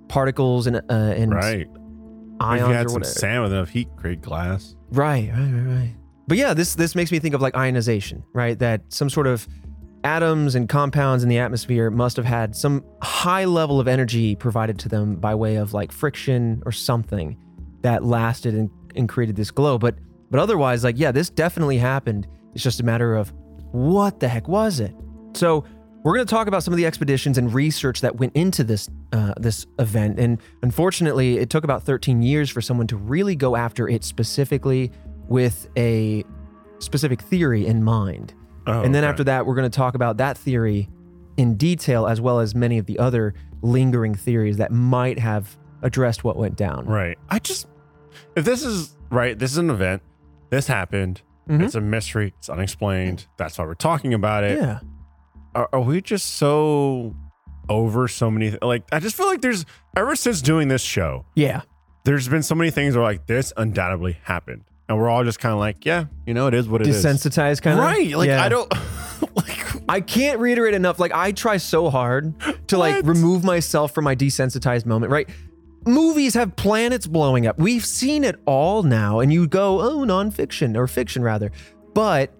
[0.07, 1.67] particles and, uh, and Right.
[2.41, 4.75] If you had some sand with enough heat, create glass.
[4.91, 5.95] Right, right, right, right.
[6.25, 8.57] But yeah, this this makes me think of like ionization, right?
[8.59, 9.45] That some sort of
[10.05, 14.79] atoms and compounds in the atmosphere must have had some high level of energy provided
[14.79, 17.35] to them by way of like friction or something
[17.81, 19.77] that lasted and, and created this glow.
[19.77, 19.95] But
[20.31, 22.27] but otherwise, like yeah, this definitely happened.
[22.53, 23.33] It's just a matter of
[23.71, 24.93] what the heck was it?
[25.33, 25.63] So
[26.03, 28.89] we're going to talk about some of the expeditions and research that went into this
[29.11, 33.55] uh, this event, and unfortunately, it took about 13 years for someone to really go
[33.55, 34.91] after it specifically
[35.27, 36.23] with a
[36.79, 38.33] specific theory in mind.
[38.65, 40.89] Oh, and then after that, we're going to talk about that theory
[41.37, 46.23] in detail, as well as many of the other lingering theories that might have addressed
[46.23, 46.85] what went down.
[46.85, 47.17] Right.
[47.29, 47.67] I just,
[48.35, 50.01] if this is right, this is an event.
[50.49, 51.21] This happened.
[51.47, 51.63] Mhm.
[51.63, 52.33] It's a mystery.
[52.37, 53.27] It's unexplained.
[53.37, 54.59] That's why we're talking about it.
[54.59, 54.79] Yeah.
[55.55, 57.15] Are, are we just so
[57.69, 58.49] over so many?
[58.49, 59.65] Th- like, I just feel like there's
[59.95, 61.61] ever since doing this show, Yeah.
[62.03, 65.53] there's been so many things where like this undoubtedly happened, and we're all just kind
[65.53, 67.03] of like, yeah, you know, it is what it is.
[67.03, 67.85] Desensitized kind of.
[67.85, 68.15] Right.
[68.15, 68.43] Like Yeah.
[68.43, 68.71] I don't.
[69.35, 70.99] like I can't reiterate enough.
[70.99, 72.33] Like I try so hard
[72.67, 75.27] to like remove myself from my desensitized moment, right?
[75.85, 77.57] Movies have planets blowing up.
[77.57, 81.51] We've seen it all now, and you go, oh, nonfiction or fiction rather.
[81.93, 82.33] But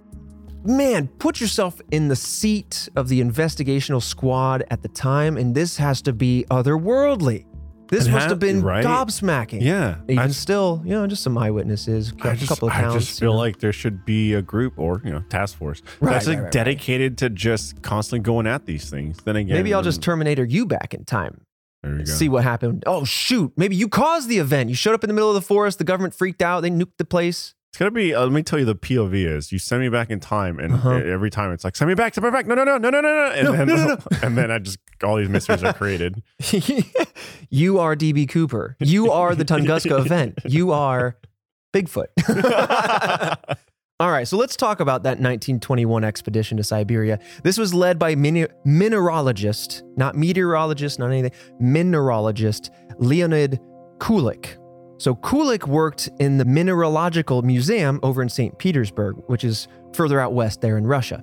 [0.65, 5.77] man, put yourself in the seat of the investigational squad at the time, and this
[5.77, 7.45] has to be otherworldly.
[7.87, 8.85] This must ha- have been right?
[8.85, 9.61] gobsmacking.
[9.61, 9.95] yeah.
[10.07, 13.05] Even I still, you know, just some eyewitnesses, I a just, couple of I accounts.
[13.05, 13.39] just you feel know.
[13.39, 16.37] like there should be a group or you know task force Right, that's like right,
[16.37, 16.51] right, right.
[16.51, 19.17] dedicated to just constantly going at these things.
[19.23, 21.41] Then again, maybe I'll just Terminator you back in time.
[21.83, 22.11] There you go.
[22.11, 22.83] see what happened.
[22.85, 24.69] Oh shoot, maybe you caused the event.
[24.69, 25.77] You showed up in the middle of the forest.
[25.77, 26.61] The government freaked out.
[26.61, 27.53] They nuked the place.
[27.71, 28.15] It's gonna be.
[28.15, 30.73] Uh, let me tell you, the POV is you send me back in time, and
[30.73, 30.89] Uh-huh.
[30.89, 32.47] every time it's like send me back, send me back.
[32.47, 33.31] No, no, no, no, no, no, no.
[33.31, 33.97] And No, then, no, no, no.
[34.23, 36.23] and then I just all these mysteries are created.
[37.51, 38.75] you are DB Cooper.
[38.79, 40.39] You are the Tunguska event.
[40.45, 41.17] You are
[41.73, 42.07] Bigfoot.
[44.01, 47.19] All right, so let's talk about that 1921 expedition to Siberia.
[47.43, 53.59] This was led by mineralogist, not meteorologist, not anything, mineralogist Leonid
[53.97, 54.55] Kulik.
[54.99, 58.57] So Kulik worked in the Mineralogical Museum over in St.
[58.57, 61.21] Petersburg, which is further out west there in Russia.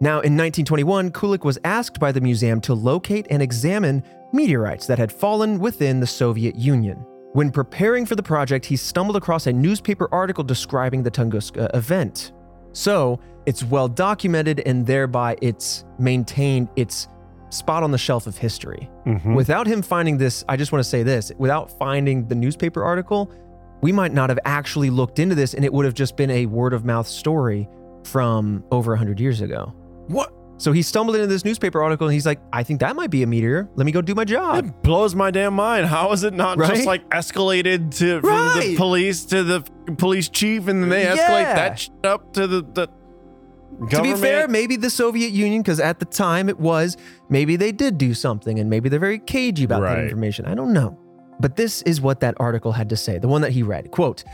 [0.00, 4.02] Now, in 1921, Kulik was asked by the museum to locate and examine
[4.32, 7.04] meteorites that had fallen within the Soviet Union.
[7.36, 12.32] When preparing for the project, he stumbled across a newspaper article describing the Tunguska event.
[12.72, 17.08] So, it's well documented and thereby it's maintained its
[17.50, 18.88] spot on the shelf of history.
[19.04, 19.34] Mhm.
[19.34, 23.30] Without him finding this, I just want to say this without finding the newspaper article,
[23.82, 26.46] we might not have actually looked into this and it would have just been a
[26.46, 27.68] word of mouth story
[28.04, 29.74] from over 100 years ago.
[30.08, 30.32] What?
[30.58, 33.22] So he stumbled into this newspaper article and he's like, I think that might be
[33.22, 33.68] a meteor.
[33.74, 34.64] Let me go do my job.
[34.64, 35.86] It blows my damn mind.
[35.86, 36.74] How is it not Right?
[36.74, 38.60] just like escalated to from Right.
[38.68, 39.56] the police to the
[39.88, 41.54] f- police chief, and then they escalate Yeah.
[41.54, 44.16] that shit up to the the To government?
[44.16, 46.96] be fair, maybe the Soviet Union, because at the time it was,
[47.28, 50.04] maybe they did do something and maybe they're very cagey about that Right.
[50.04, 50.46] information.
[50.46, 50.96] I don't know.
[51.38, 53.90] But this is what that article had to say, the one that he read.
[53.90, 54.24] Quote,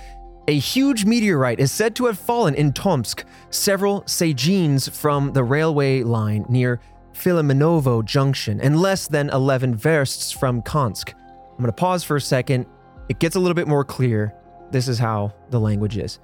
[0.48, 6.02] a huge meteorite is said to have fallen in Tomsk, several sajins from the railway
[6.02, 6.81] line near
[7.14, 11.14] Filimonovo Junction, and less than 11 versts from Kansk.
[11.14, 12.66] I'm going to pause for a second.
[13.09, 14.35] It gets a little bit more clear.
[14.72, 16.18] This is how the language is.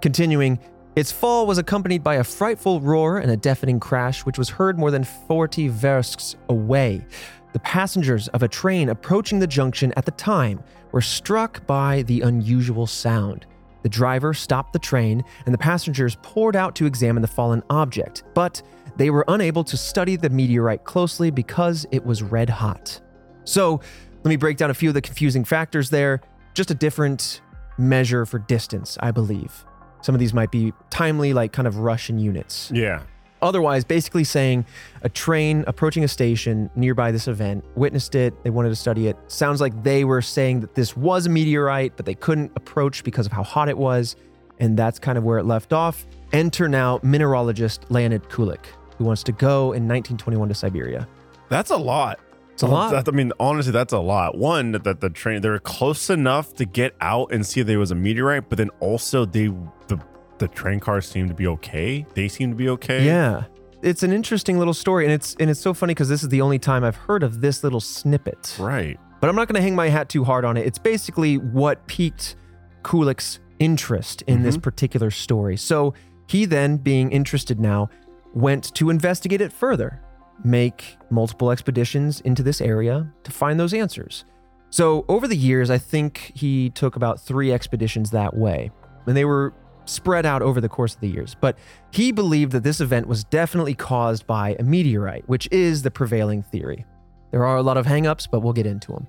[0.00, 0.58] Continuing,
[0.96, 4.78] Its fall was accompanied by a frightful roar and a deafening crash, which was heard
[4.78, 7.04] more than 40 versts away.
[7.52, 12.22] The passengers of a train approaching the junction at the time were struck by the
[12.22, 13.46] unusual sound.
[13.82, 18.24] The driver stopped the train, and the passengers poured out to examine the fallen object,
[18.34, 18.62] but
[18.96, 23.00] they were unable to study the meteorite closely because it was red hot.
[23.44, 23.80] So,
[24.24, 26.20] let me break down a few of the confusing factors there.
[26.54, 27.40] Just a different
[27.78, 29.64] measure for distance, I believe.
[30.02, 32.70] Some of these might be timely, like kind of Russian units.
[32.74, 33.02] Yeah.
[33.40, 34.64] Otherwise, basically saying
[35.02, 39.16] a train approaching a station nearby this event, witnessed it, they wanted to study it.
[39.28, 43.26] Sounds like they were saying that this was a meteorite, but they couldn't approach because
[43.26, 44.16] of how hot it was.
[44.58, 46.04] And that's kind of where it left off.
[46.32, 51.06] Enter now mineralogist Leonid Kulik, who wants to go in 1921 to Siberia.
[51.48, 52.18] That's a lot.
[52.52, 52.90] It's a lot.
[52.90, 54.36] That- I mean, honestly, that's a lot.
[54.36, 57.78] One, that the train they were close enough to get out and see if there
[57.78, 59.46] was a meteorite, but then also they
[59.86, 60.00] the
[60.38, 62.06] the train cars seem to be okay.
[62.14, 63.04] They seem to be okay.
[63.04, 63.44] Yeah.
[63.82, 66.40] It's an interesting little story and it's and it's so funny because this is the
[66.40, 68.56] only time I've heard of this little snippet.
[68.58, 68.98] Right.
[69.20, 70.66] But I'm not going to hang my hat too hard on it.
[70.66, 72.36] It's basically what piqued
[72.82, 74.62] Kulik's interest in this mm-hmm.
[74.62, 75.56] particular story.
[75.56, 75.94] So
[76.28, 77.88] he then, being interested now,
[78.34, 80.00] went to investigate it further,
[80.44, 84.24] make multiple expeditions into this area to find those answers.
[84.70, 88.70] So over the years, I think he took about three expeditions that way,
[89.06, 89.54] and they were
[89.88, 91.34] spread out over the course of the years.
[91.40, 91.58] But
[91.90, 96.42] he believed that this event was definitely caused by a meteorite, which is the prevailing
[96.42, 96.84] theory.
[97.30, 99.06] There are a lot of hangups, but we'll get into them.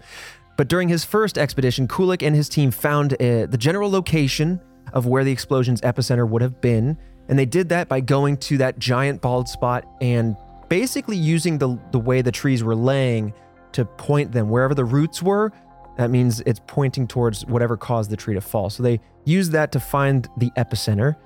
[0.57, 4.59] But during his first expedition, Kulik and his team found uh, the general location
[4.91, 6.97] of where the explosion's epicenter would have been,
[7.29, 10.35] and they did that by going to that giant bald spot and
[10.67, 13.33] basically using the the way the trees were laying
[13.71, 15.51] to point them wherever the roots were.
[15.99, 18.69] That means it's pointing towards whatever caused the tree to fall.
[18.69, 21.17] So they used that to find the epicenter.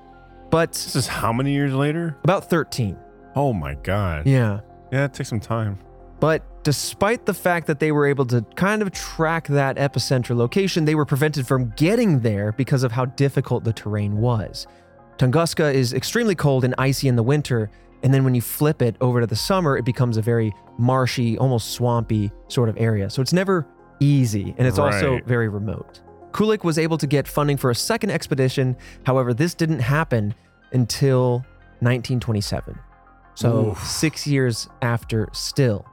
[0.50, 2.18] But This is how many years later?
[2.24, 2.98] about 13.
[3.36, 4.26] Oh my god.
[4.26, 4.62] Yeah.
[4.92, 5.78] Yeah, it takes some time.
[6.20, 10.86] But despite the fact that they were able to kind of track that epicenter location,
[10.86, 14.66] they were prevented from getting there because of how difficult the terrain was.
[15.20, 17.70] Tunguska is extremely cold and icy in the winter,
[18.02, 21.38] and then when you flip it over to the summer, it becomes a very marshy,
[21.38, 23.08] almost swampy sort of area.
[23.12, 23.68] So it's never
[24.04, 26.02] easy, and it's also very remote.
[26.32, 28.76] Kulik was able to get funding for a second expedition.
[29.06, 30.34] However, this didn't happen
[30.72, 31.46] until
[31.80, 32.78] 1927.
[33.36, 33.84] So Oof.
[33.84, 35.86] six years after still.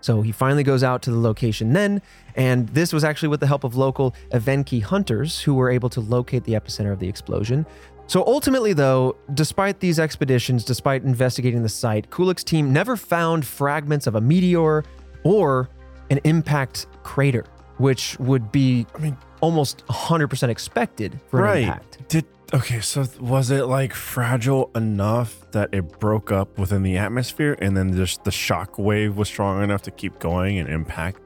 [0.00, 2.00] So he finally goes out to the location then,
[2.36, 6.00] and this was actually with the help of local Evenki hunters who were able to
[6.00, 7.66] locate the epicenter of the explosion.
[8.06, 14.06] So ultimately, though, despite these expeditions, despite investigating the site, Kulik's team never found fragments
[14.06, 14.84] of a meteor
[15.24, 15.68] or
[16.10, 17.44] an impact crater,
[17.78, 22.08] which would be, I mean, almost 100% expected for an impact.
[22.08, 27.56] Did okay, so was it like fragile enough that it broke up within the atmosphere
[27.60, 31.20] and then just the shock wave was strong enough to keep going and impact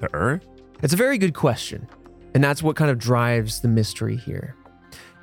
[0.00, 0.46] the earth?
[0.82, 1.88] It's a very good question.
[2.34, 4.56] And that's what kind of drives the mystery here.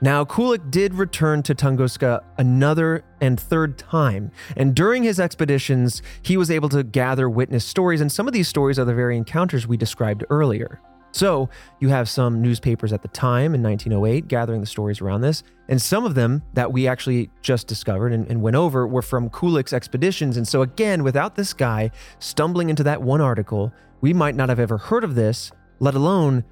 [0.04, 6.38] Now, Kulik did return to Tunguska another and third time, and during his expeditions, he
[6.38, 9.68] was able to gather witness stories, and some of these stories are the very encounters
[9.68, 10.82] we described earlier.
[11.12, 15.44] So, you have some newspapers at the time in 1908 gathering the stories around this,
[15.70, 19.30] and some of them that we actually just discovered and, and went over were from
[19.30, 20.36] Kulik's expeditions.
[20.36, 24.60] And so, again, without this guy stumbling into that one article, we might not have
[24.60, 26.44] ever heard of this, let alone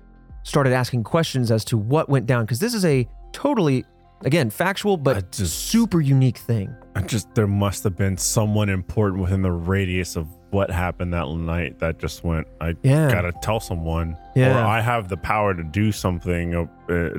[0.44, 3.86] started asking questions as to what went down, because this is a totally,
[4.26, 6.74] again, factual, but just- super unique thing.
[6.96, 11.30] I just there must have been someone important within the radius of what happened that
[11.30, 13.10] night that just went I Yeah.
[13.12, 14.62] gotta tell someone Yeah.
[14.64, 16.66] or I have the power to do something uh,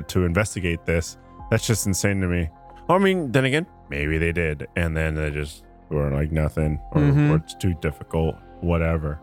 [0.07, 1.17] to investigate this.
[1.49, 2.49] That's just insane to me.
[2.89, 7.01] I mean, then again, maybe they did, and then they just were like nothing, or,
[7.01, 7.31] Mhm.
[7.31, 9.19] or it's too difficult, whatever.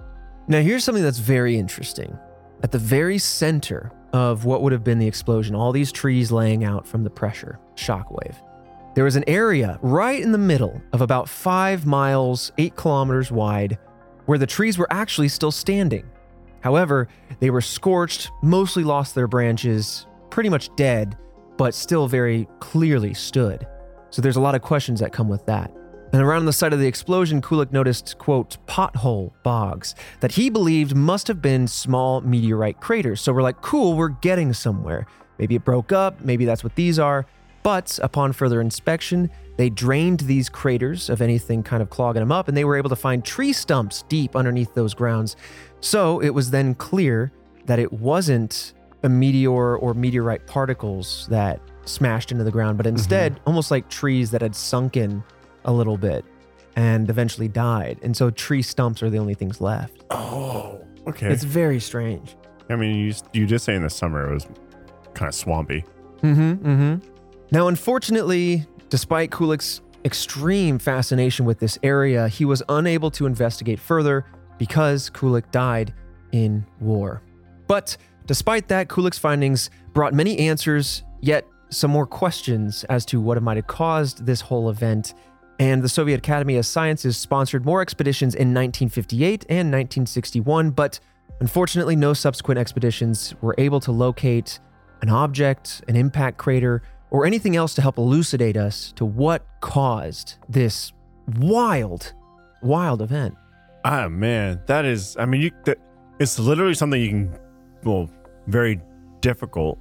[0.48, 2.18] Now, here's something that's very interesting.
[2.62, 6.64] At the very center of what would have been the explosion, all these trees laying
[6.64, 8.36] out from the pressure, shockwave,
[8.94, 13.78] there was an area right in the middle of about five miles, eight kilometers wide,
[14.26, 16.08] where the trees were actually still standing.
[16.60, 17.06] However,
[17.38, 21.16] they were scorched, mostly lost their branches, pretty much dead,
[21.56, 23.66] but still very clearly stood.
[24.10, 25.70] So there's a lot of questions that come with that.
[26.12, 30.96] And around the site of the explosion, Kulik noticed, quote, pothole bogs that he believed
[30.96, 33.20] must have been small meteorite craters.
[33.20, 35.06] So we're like, cool, we're getting somewhere.
[35.38, 37.26] Maybe it broke up, maybe that's what these are.
[37.62, 42.48] But upon further inspection, they drained these craters of anything kind of clogging them up,
[42.48, 45.36] and they were able to find tree stumps deep underneath those grounds.
[45.80, 47.32] So it was then clear
[47.66, 52.96] that it wasn't a meteor or meteorite particles that smashed into the ground, but mm-hmm.
[52.96, 55.22] instead almost like trees that had sunken
[55.68, 56.24] a little bit
[56.76, 57.98] and eventually died.
[58.02, 60.04] And so tree stumps are the only things left.
[60.10, 61.28] Oh, okay.
[61.28, 62.36] It's very strange.
[62.70, 64.46] I mean, you you did say in the summer it was
[65.14, 65.84] kind of swampy.
[66.22, 66.68] Mm-hmm.
[66.68, 67.08] Mm-hmm.
[67.50, 74.24] Now, unfortunately, despite Kulik's extreme fascination with this area, he was unable to investigate further
[74.58, 75.94] because Kulik died
[76.32, 77.22] in war.
[77.66, 83.42] But despite that, Kulik's findings brought many answers, yet some more questions as to what
[83.42, 85.14] might have caused this whole event.
[85.58, 91.00] And the Soviet Academy of Sciences sponsored more expeditions in 1958 and 1961, but
[91.40, 94.60] unfortunately, no subsequent expeditions were able to locate
[95.02, 100.34] an object, an impact crater, or anything else to help elucidate us to what caused
[100.48, 100.92] this
[101.38, 102.12] wild,
[102.62, 103.34] wild event.
[103.84, 105.16] Ah, man, that is.
[105.18, 105.50] I mean, you.
[105.64, 105.78] That,
[106.20, 107.38] it's literally something you can.
[107.84, 108.10] Well,
[108.46, 108.80] very
[109.20, 109.78] difficult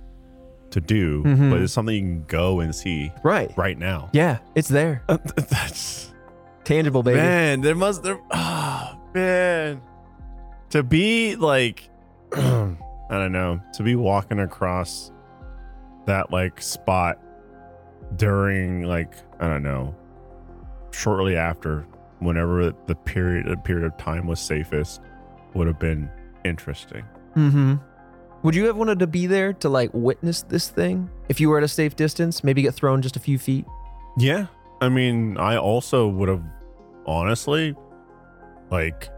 [0.78, 1.50] to do, Mhm.
[1.50, 3.52] but it's something you can go and see Right.
[3.58, 4.10] right now.
[4.14, 5.02] Yeah, it's there.
[5.08, 6.14] That's
[6.64, 7.18] Tangible, baby.
[7.18, 7.62] man.
[7.62, 8.20] There must there.
[8.32, 9.82] Oh man,
[10.70, 11.90] to be like,
[12.36, 12.76] I
[13.10, 15.12] don't know, to be walking across
[16.06, 17.18] that like spot
[18.16, 19.96] during like I don't know,
[20.92, 21.86] shortly after
[22.20, 25.02] whenever the period the period of time was safest
[25.54, 26.10] would have been
[26.46, 27.04] interesting.
[27.36, 27.76] Mm-hmm.
[28.44, 31.10] Would you have wanted to be there to like witness this thing?
[31.30, 33.66] If you were at a safe distance, maybe get thrown just a few feet?
[34.18, 34.48] Yeah.
[34.82, 36.44] I mean, I also would have
[37.06, 37.76] honestly
[38.70, 39.10] like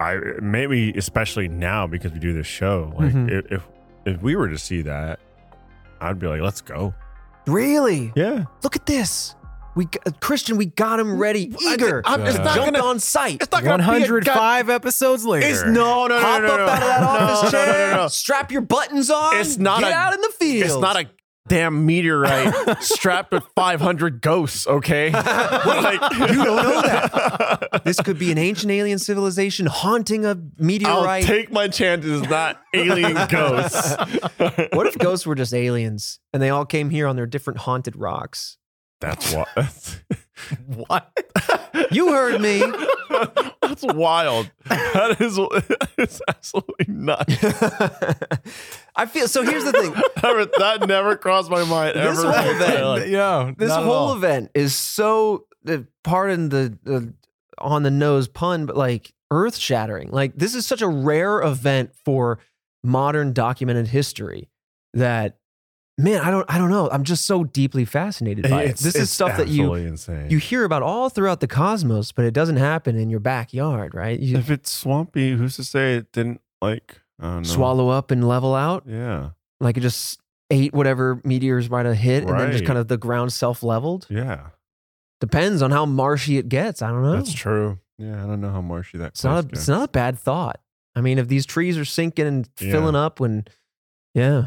[0.00, 3.30] I maybe especially now because we do this show, like Mhm.
[3.30, 3.62] if, if
[4.06, 5.20] if we were to see that,
[6.00, 6.94] I'd be like, let's go.
[7.46, 8.12] Really?
[8.14, 8.44] Yeah.
[8.62, 9.34] Look at this.
[9.78, 12.02] We got, uh, Christian, we got him ready, eager.
[12.04, 13.40] I'm- it's not Jumped gonna- on site.
[13.40, 15.46] It's not gonna be a god- 105 episodes later.
[15.46, 16.66] It's no, no, no, Hop no, no, up no.
[16.66, 17.88] out of that office no, no, chair.
[17.90, 18.08] no, no, no.
[18.08, 19.36] Strap your buttons on.
[19.36, 20.64] It's not get a- out in the field.
[20.64, 21.06] It's not a
[21.46, 25.10] damn meteorite strapped with 500 ghosts, okay?
[25.12, 27.80] like, You don't know that.
[27.84, 31.24] This could be an ancient alien civilization haunting a I'll meteorite.
[31.24, 33.94] take my chances, not alien ghosts.
[34.72, 37.94] what if ghosts were just aliens and they all came here on their different haunted
[37.96, 38.56] rocks?
[39.00, 40.00] That's what.
[40.66, 41.28] what?
[41.90, 42.62] You heard me.
[43.62, 44.50] That's wild.
[44.68, 45.38] That is
[45.98, 47.34] it's absolutely nuts.
[48.96, 49.42] I feel so.
[49.42, 49.92] Here's the thing.
[50.58, 52.32] That never crossed my mind This ever.
[52.32, 52.50] whole
[52.96, 57.00] event- no, This whole event is so, uh, pardon the uh,
[57.64, 60.10] on the nose pun, but like earth shattering.
[60.10, 62.38] Like this is such a rare event for
[62.82, 64.48] modern documented history
[64.94, 65.36] that,
[65.98, 66.88] man, I don't, I don't know.
[66.90, 68.64] I'm just so deeply fascinated by it.
[68.70, 70.30] it's- This is stuff that you insane.
[70.30, 74.18] you hear about all throughout the cosmos, but it doesn't happen in your backyard, right?
[74.18, 77.48] You if it's swampy, who's to say it didn't like I don't know.
[77.48, 79.30] swallow up and level out, Yeah,
[79.60, 82.96] like it just ate whatever meteors might have hit, and then just kind of the
[82.96, 84.06] ground self leveled.
[84.08, 84.48] yeah,
[85.20, 86.80] Depends on how marshy it gets.
[86.80, 87.16] I don't know.
[87.16, 87.78] that's true.
[87.98, 89.08] Yeah, I don't know how marshy that.
[89.08, 89.38] It's not.
[89.40, 89.58] A, gets.
[89.60, 90.60] it's not a bad thought.
[90.94, 92.70] I mean, if these trees are sinking and Yeah.
[92.70, 93.44] filling up, when,
[94.14, 94.46] yeah,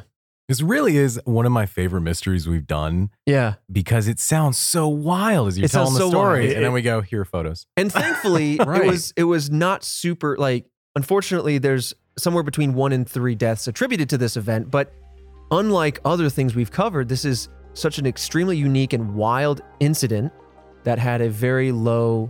[0.52, 4.86] This really is one of my favorite mysteries we've done yeah, because it sounds so
[4.90, 7.66] wild as you're It telling the so story, and then we go here are photos.
[7.78, 8.82] and thankfully, Right.
[8.84, 10.36] it was it was not super.
[10.38, 10.66] Like,
[10.98, 14.70] unfortunately, there's somewhere between one and three deaths attributed to this event.
[14.70, 14.92] But
[15.52, 20.34] unlike other things we've covered, this is such an extremely unique and wild incident
[20.84, 22.30] that had a very low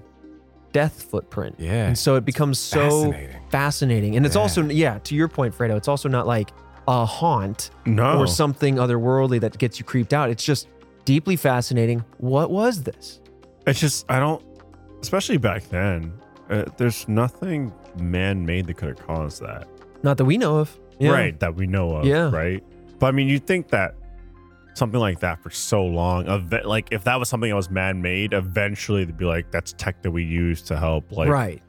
[0.74, 1.56] death footprint.
[1.58, 2.78] Yeah, and so it becomes so
[3.12, 3.42] fascinating.
[3.50, 4.16] fascinating.
[4.16, 4.42] And it's Yeah.
[4.44, 6.52] also, yeah, to your point, Fredo, it's also not like
[6.88, 8.18] a haunt no.
[8.18, 10.30] or something otherworldly that gets you creeped out.
[10.30, 10.68] It's just
[11.06, 12.04] deeply fascinating.
[12.18, 13.22] What was this?
[13.68, 14.44] It's just I don't,
[15.02, 16.14] especially back then.
[16.50, 19.68] Uh, there's nothing man-made that could have caused that,
[20.04, 20.78] Not that we know of.
[21.00, 21.12] Yeah.
[21.12, 21.40] right?
[21.40, 22.30] That we know of, Yeah.
[22.30, 22.62] right?
[23.00, 23.96] But I mean, you think that
[24.74, 28.34] something like that for so long, eve- like if that was something that was man-made,
[28.34, 31.62] eventually they'd be like, "That's tech that we use to help, like, right.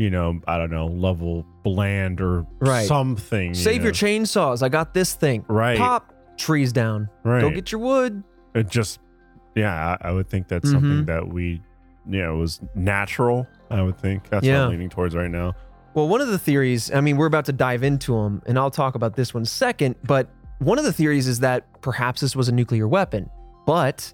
[0.00, 2.86] You know, I don't know, level bland or Right.
[2.86, 3.96] something." you Save your know?
[3.98, 4.62] chainsaws.
[4.62, 5.44] I got this thing.
[5.48, 5.78] Right.
[5.78, 7.08] Pop trees down.
[7.22, 7.40] right?
[7.42, 8.22] Go get your wood.
[8.54, 8.98] it just
[9.54, 11.04] yeah I, I would think that's something mm-hmm.
[11.06, 11.60] that we
[12.08, 14.64] you know was natural i would think that's what Yeah.
[14.64, 15.54] i'm leaning towards right now
[15.92, 18.70] Well, one of the theories, I mean, we're about to dive into them, and I'll
[18.70, 20.28] talk about this one second, but
[20.60, 23.28] one of the theories is that perhaps this was a nuclear weapon.
[23.66, 24.12] But,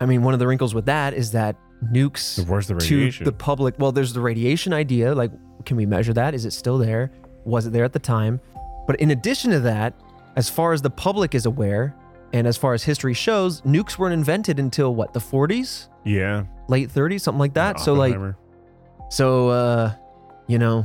[0.00, 1.54] I mean, one of the wrinkles with that is that
[1.84, 3.74] nukes where's the to radiation the public.
[3.78, 5.14] Well, there's the radiation idea.
[5.14, 5.30] Like,
[5.64, 6.34] can we measure that?
[6.34, 7.10] Is it still there?
[7.44, 8.40] Was it there at the time?
[8.86, 9.94] But in addition to that,
[10.36, 11.94] as far as the public is aware,
[12.32, 15.88] and as far as history shows, nukes weren't invented until what, the 40s?
[16.04, 17.80] yeah Late 30s, something like that.
[17.80, 18.36] So, like, Oppenheimer.
[19.10, 19.94] so, uh,
[20.46, 20.84] you know,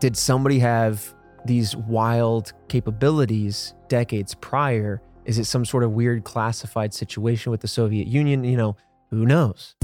[0.00, 1.14] did somebody have
[1.44, 7.68] these wild capabilities decades prior Is it some sort of weird classified situation with the
[7.68, 8.44] Soviet Union?
[8.44, 8.76] You know,
[9.10, 9.74] who knows?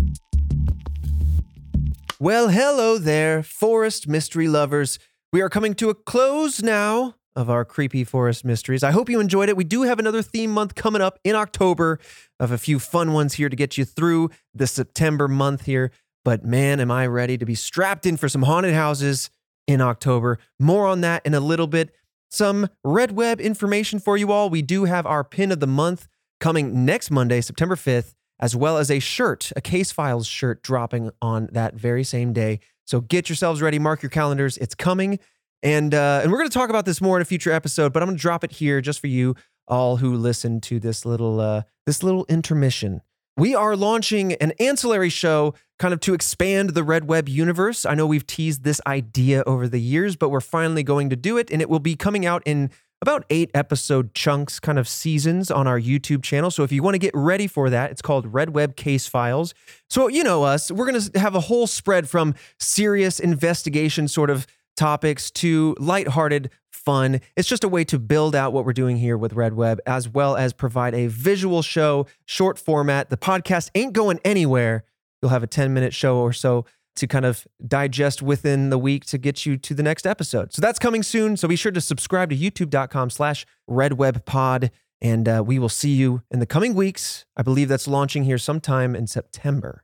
[2.19, 4.99] Well, hello there, forest mystery lovers.
[5.33, 8.83] We are coming to a close now of our creepy forest mysteries.
[8.83, 9.57] I hope you enjoyed it.
[9.57, 11.99] We do have another theme month coming up in October
[12.39, 15.93] of a few fun ones here to get you through the September month here.
[16.25, 19.31] But man, am I ready to be strapped in for some haunted houses
[19.67, 20.39] in October.
[20.59, 21.95] More on that in a little bit.
[22.31, 24.51] Some Red Web information for you all.
[24.51, 28.79] We do have our pin of the month coming next Monday, September 5th, as well
[28.79, 32.61] as a shirt, a Case Files shirt dropping on that very same day.
[32.87, 34.57] So get yourselves ready, mark your calendars.
[34.57, 35.21] It's coming.
[35.63, 38.03] And uh, and we're going to talk about this more in a future episode, but
[38.03, 39.37] I'm going to drop it here just for you
[39.69, 43.03] all who listen to this little uh, this little intermission.
[43.37, 47.87] We are launching an ancillary show kind of to expand the Red Web universe.
[47.87, 51.39] I know we've teased this idea over the years, but we're finally going to do
[51.39, 52.71] it, and it will be coming out in
[53.03, 56.51] about eight episode chunks, kind of seasons on our YouTube channel.
[56.51, 59.55] So if you want to get ready for that, it's called Red Web Case Files.
[59.89, 64.31] So, you know us, we're going to have a whole spread from serious investigation sort
[64.31, 64.47] of
[64.77, 67.21] topics to lighthearted fun.
[67.37, 70.09] It's just a way to build out what we're doing here with Red Web, as
[70.09, 73.11] well as provide a visual show, short format.
[73.11, 74.85] The podcast ain't going anywhere.
[75.21, 76.65] You'll have a 10 minute show or so
[76.97, 80.53] to kind of digest within the week to get you to the next episode.
[80.53, 81.37] So that's coming soon.
[81.37, 84.71] So be sure to subscribe to youtube.com slash redwebpod.
[85.01, 87.25] And uh, we will see you in the coming weeks.
[87.37, 89.83] I believe that's launching here sometime in September.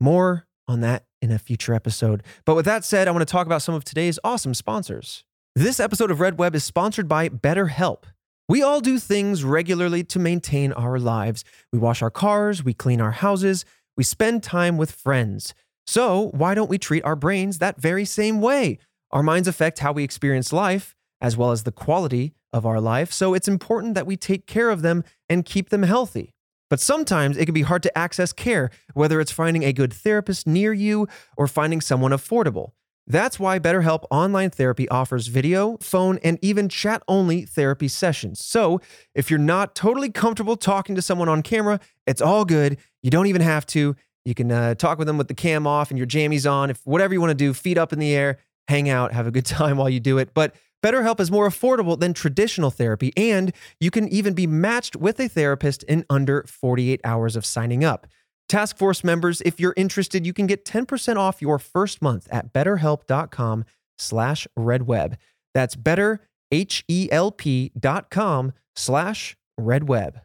[0.00, 2.22] More on that in a future episode.
[2.44, 5.24] But with that said, I want to talk about some of today's awesome sponsors.
[5.54, 8.04] This episode of Red Web is sponsored by BetterHelp.
[8.48, 11.44] We all do things regularly to maintain our lives.
[11.72, 13.64] We wash our cars, we clean our houses,
[13.96, 15.54] we spend time with friends.
[15.86, 18.78] So, why don't we treat our brains that very same way?
[19.10, 23.12] Our minds affect how we experience life, as well as the quality of our life.
[23.12, 26.34] So, it's important that we take care of them and keep them healthy.
[26.70, 30.46] But sometimes it can be hard to access care, whether it's finding a good therapist
[30.46, 31.06] near you
[31.36, 32.72] or finding someone affordable.
[33.06, 38.42] That's why BetterHelp Online Therapy offers video, phone, and even chat only therapy sessions.
[38.42, 38.80] So
[39.14, 42.78] if you're not totally comfortable talking to someone on camera, it's all good.
[43.02, 43.94] You don't even have to.
[44.24, 46.70] You can uh, talk with them with the cam off and your jammies on.
[46.70, 49.30] If whatever you want to do, feet up in the air, hang out, have a
[49.30, 50.32] good time while you do it.
[50.34, 50.54] But
[50.84, 55.28] BetterHelp is more affordable than traditional therapy, and you can even be matched with a
[55.28, 58.06] therapist in under 48 hours of signing up.
[58.50, 62.52] Task Force members, if you're interested, you can get 10% off your first month at
[62.52, 63.64] betterhelp.com
[63.96, 65.16] slash redweb.
[65.54, 70.20] That's betterhelp.com slash redweb.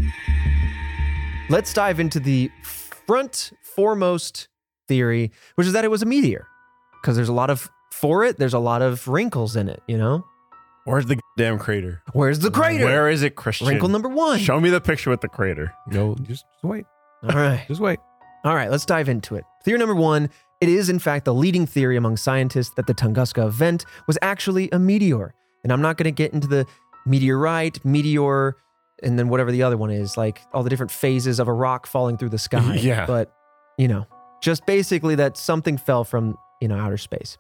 [1.50, 4.48] Let's dive into the front foremost
[4.88, 6.48] theory, which is that it was a meteor.
[7.02, 9.98] Because there's a lot of for it, there's a lot of wrinkles in it, you
[9.98, 10.26] know?
[10.86, 12.02] Where's the damn crater?
[12.14, 12.86] Where's the crater?
[12.86, 13.68] Where is it, Christian?
[13.68, 14.40] Wrinkle number one.
[14.40, 15.74] Show me the picture with the crater.
[15.90, 16.86] Just, just wait.
[17.24, 17.66] All right.
[17.68, 18.00] Just wait.
[18.44, 19.44] All right, let's dive into it.
[19.64, 20.30] Theory number one
[20.60, 24.70] it is, in fact, the leading theory among scientists that the Tunguska event was actually
[24.72, 25.34] a meteor.
[25.64, 26.66] And I'm not going to get into the
[27.06, 28.56] meteorite, meteor,
[29.04, 31.86] and then whatever the other one is, like all the different phases of a rock
[31.86, 32.76] falling through the sky.
[32.82, 33.06] Yeah.
[33.06, 33.32] But,
[33.78, 34.08] you know,
[34.42, 37.38] just basically that something fell from in outer space.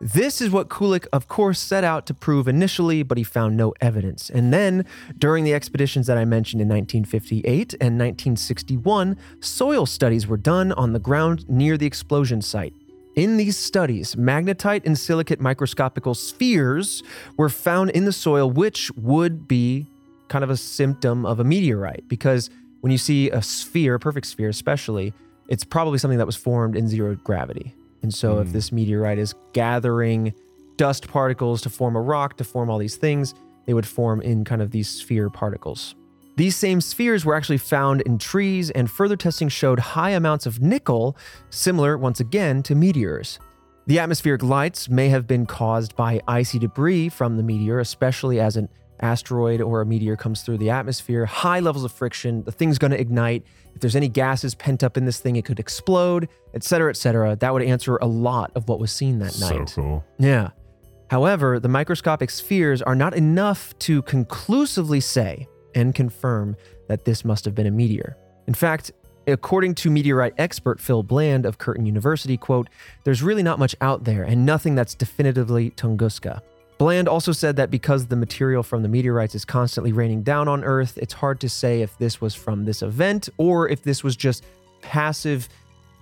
[0.00, 3.72] This is what Kulik, of course, set out to prove initially, but he found no
[3.80, 4.30] evidence.
[4.30, 4.84] And then,
[5.18, 10.92] during the expeditions that I mentioned in 1958 and 1961, soil studies were done on
[10.92, 12.74] the ground near the explosion site.
[13.16, 17.02] In these studies, magnetite and silicate microscopical spheres
[17.36, 19.88] were found in the soil, which would be
[20.28, 22.50] kind of a symptom of a meteorite because
[22.80, 25.12] when you see a sphere, a perfect sphere especially,
[25.48, 27.74] it's probably something that was formed in zero gravity.
[28.02, 28.52] And so, if Mm.
[28.52, 30.32] this meteorite is gathering
[30.76, 33.34] dust particles to form a rock, to form all these things,
[33.66, 35.94] they would form in kind of these sphere particles.
[36.36, 40.60] These same spheres were actually found in trees, and further testing showed high amounts of
[40.62, 41.16] nickel,
[41.50, 43.40] similar once again to meteors.
[43.88, 48.56] The atmospheric lights may have been caused by icy debris from the meteor, especially as
[48.56, 48.68] an
[49.00, 51.24] asteroid or a meteor comes through the atmosphere.
[51.26, 53.44] High levels of friction, the thing's going to ignite.
[53.78, 56.96] If there's any gases pent up in this thing, it could explode, etc., cetera, et
[56.96, 57.36] cetera.
[57.36, 59.72] That would answer a lot of what was seen that So night.
[59.72, 60.04] cool.
[60.18, 60.48] Yeah.
[61.12, 66.56] However, the microscopic spheres are not enough to conclusively say and confirm
[66.88, 68.16] that this must have been a meteor.
[68.48, 68.90] In fact,
[69.28, 72.68] according to meteorite expert Phil Bland of Curtin University, quote,
[73.04, 76.40] there's really not much out there and nothing that's definitively Tunguska.
[76.78, 80.62] Bland also said that because the material from the meteorites is constantly raining down on
[80.62, 84.16] Earth, it's hard to say if this was from this event or if this was
[84.16, 84.44] just
[84.80, 85.48] passive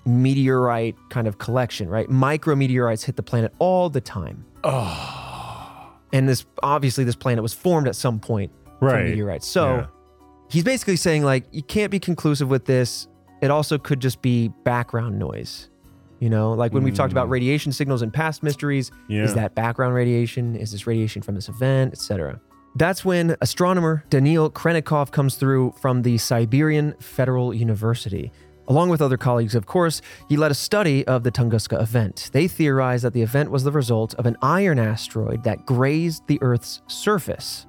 [0.05, 2.09] meteorite kind of collection, right?
[2.09, 4.45] Micrometeorites hit the planet all the time.
[4.65, 9.47] Oh, And this obviously this planet was formed at some point from meteorites.
[9.47, 9.87] So Yeah.
[10.51, 13.09] he's basically saying like you can't be conclusive with this.
[13.43, 15.69] It also could just be background noise.
[16.21, 17.33] You know, like when we've talked about Mm.
[17.33, 19.25] radiation signals in past mysteries, Yeah.
[19.25, 20.57] is that background radiation?
[20.57, 22.41] Is this radiation from this event, etc.?
[22.75, 28.33] That's when astronomer Daniil Khrennikov comes through from the Siberian Federal University.
[28.69, 32.31] Along with other colleagues, of course, he led a study of the Tunguska event.
[32.33, 36.39] They theorized that the event was the result of an iron asteroid that grazed the
[36.43, 37.67] Earth's surface.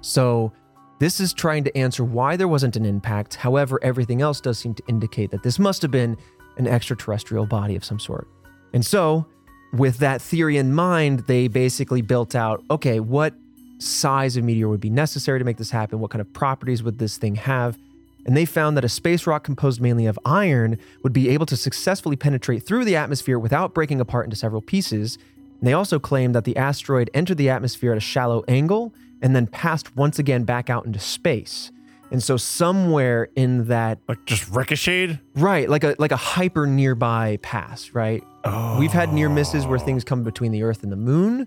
[0.00, 0.52] So,
[0.98, 3.36] this is trying to answer why there wasn't an impact.
[3.36, 6.16] However, everything else does seem to indicate that this must have been
[6.60, 8.28] an extraterrestrial body of some sort.
[8.72, 9.26] And so,
[9.72, 13.34] with that theory in mind, they basically built out okay, what
[13.78, 16.00] size of meteor would be necessary to make this happen?
[16.00, 17.78] What kind of properties would this thing have?
[18.26, 21.56] And they found that a space rock composed mainly of iron would be able to
[21.56, 25.16] successfully penetrate through the atmosphere without breaking apart into several pieces.
[25.58, 28.92] And they also claimed that the asteroid entered the atmosphere at a shallow angle
[29.22, 31.72] and then passed once again back out into space.
[32.12, 35.20] And so somewhere in that like just ricocheted.
[35.36, 38.22] right, like a like a hyper nearby pass, right?
[38.44, 41.46] Oh, We've had near misses where things come between the earth and the moon,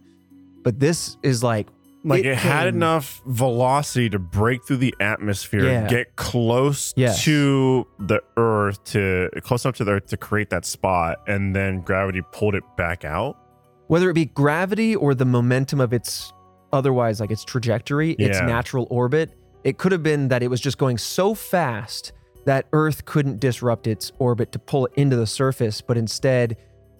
[0.63, 1.67] but this is like
[2.05, 5.87] like it it, had came- enough velocity to break through the atmosphere, Yeah.
[5.87, 7.23] get close Yes.
[7.23, 11.81] to the Earth to close enough to the Earth to create that spot, and then
[11.81, 13.37] gravity pulled it back out.
[13.87, 16.31] whether it be gravity or the momentum of its
[16.71, 19.29] otherwise like its trajectory, its natural orbit,
[19.63, 22.11] it could have been that it was just going so fast
[22.45, 26.57] that Earth couldn't disrupt its orbit to pull it into the surface, but instead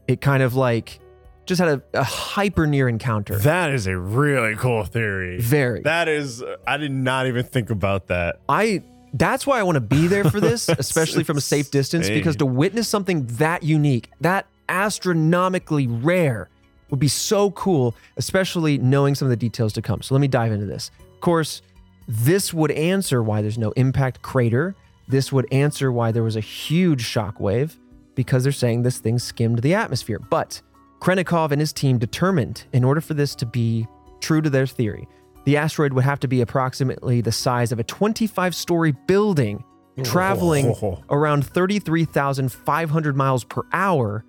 [0.07, 0.99] it kind of like
[1.45, 3.37] just had a, a hyper near encounter.
[3.37, 5.39] That is a really cool theory.
[5.39, 5.81] Very.
[5.81, 8.39] That is, I did not even think about that.
[8.47, 8.83] I
[9.15, 12.17] that's why I want to be there for this, especially from a safe distance, insane.
[12.17, 16.49] because to witness something that unique, that astronomically rare,
[16.89, 20.01] would be so cool, especially knowing some of the details to come.
[20.01, 20.89] So let me dive into this.
[21.13, 21.61] Of course,
[22.07, 24.75] this would answer why there's no impact crater.
[25.07, 27.77] This would answer why there was a huge shockwave,
[28.15, 30.19] because they're saying this thing skimmed the atmosphere.
[30.19, 30.61] But
[31.01, 33.87] Khrennikov and his team determined, in order for this to be
[34.21, 35.07] true to their theory,
[35.45, 39.63] the asteroid would have to be approximately the size of a 25 story building,
[40.03, 41.03] traveling Oh.
[41.09, 44.23] around 33,500 miles per hour,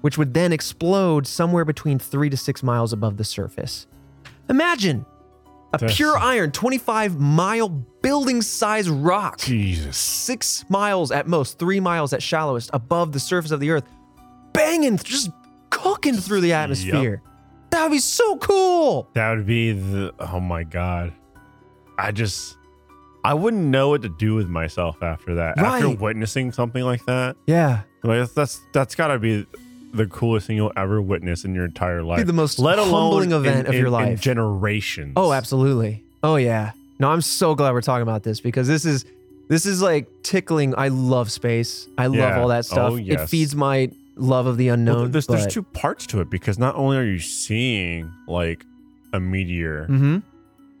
[0.00, 3.86] which would then explode somewhere between three to six miles above the surface.
[4.48, 5.04] Imagine
[5.72, 9.96] a That's- pure iron 25 mile building size rock, Jesus.
[9.96, 13.84] six miles at most, three miles at shallowest above the surface of the earth,
[14.52, 15.30] banging, just
[15.70, 17.20] cooking through the atmosphere.
[17.70, 19.08] That would be so cool.
[19.14, 21.12] That would be the, oh my God.
[21.98, 22.56] I just,
[23.24, 25.58] I wouldn't know what to do with myself after that.
[25.58, 26.00] After Right.
[26.00, 27.80] witnessing something like that, Yeah.
[28.04, 29.46] like that's, that's, that's got to be
[29.96, 32.18] the coolest thing you'll ever witness in your entire life.
[32.18, 32.92] Be the most let alone
[33.24, 34.20] humbling event in- of your in- in life.
[34.20, 35.12] generations.
[35.16, 36.02] Oh, absolutely.
[36.22, 36.72] Oh yeah.
[36.98, 39.04] No, I'm so glad we're talking about this because this is
[39.48, 40.74] this is like tickling.
[40.76, 41.86] I love space.
[41.98, 42.40] I love Yeah.
[42.40, 42.92] all that stuff.
[42.92, 44.96] Oh, It feeds my love of the unknown.
[44.96, 48.64] Well, there's, there's two parts to it because not only are you seeing like
[49.12, 50.22] a meteor Mhm.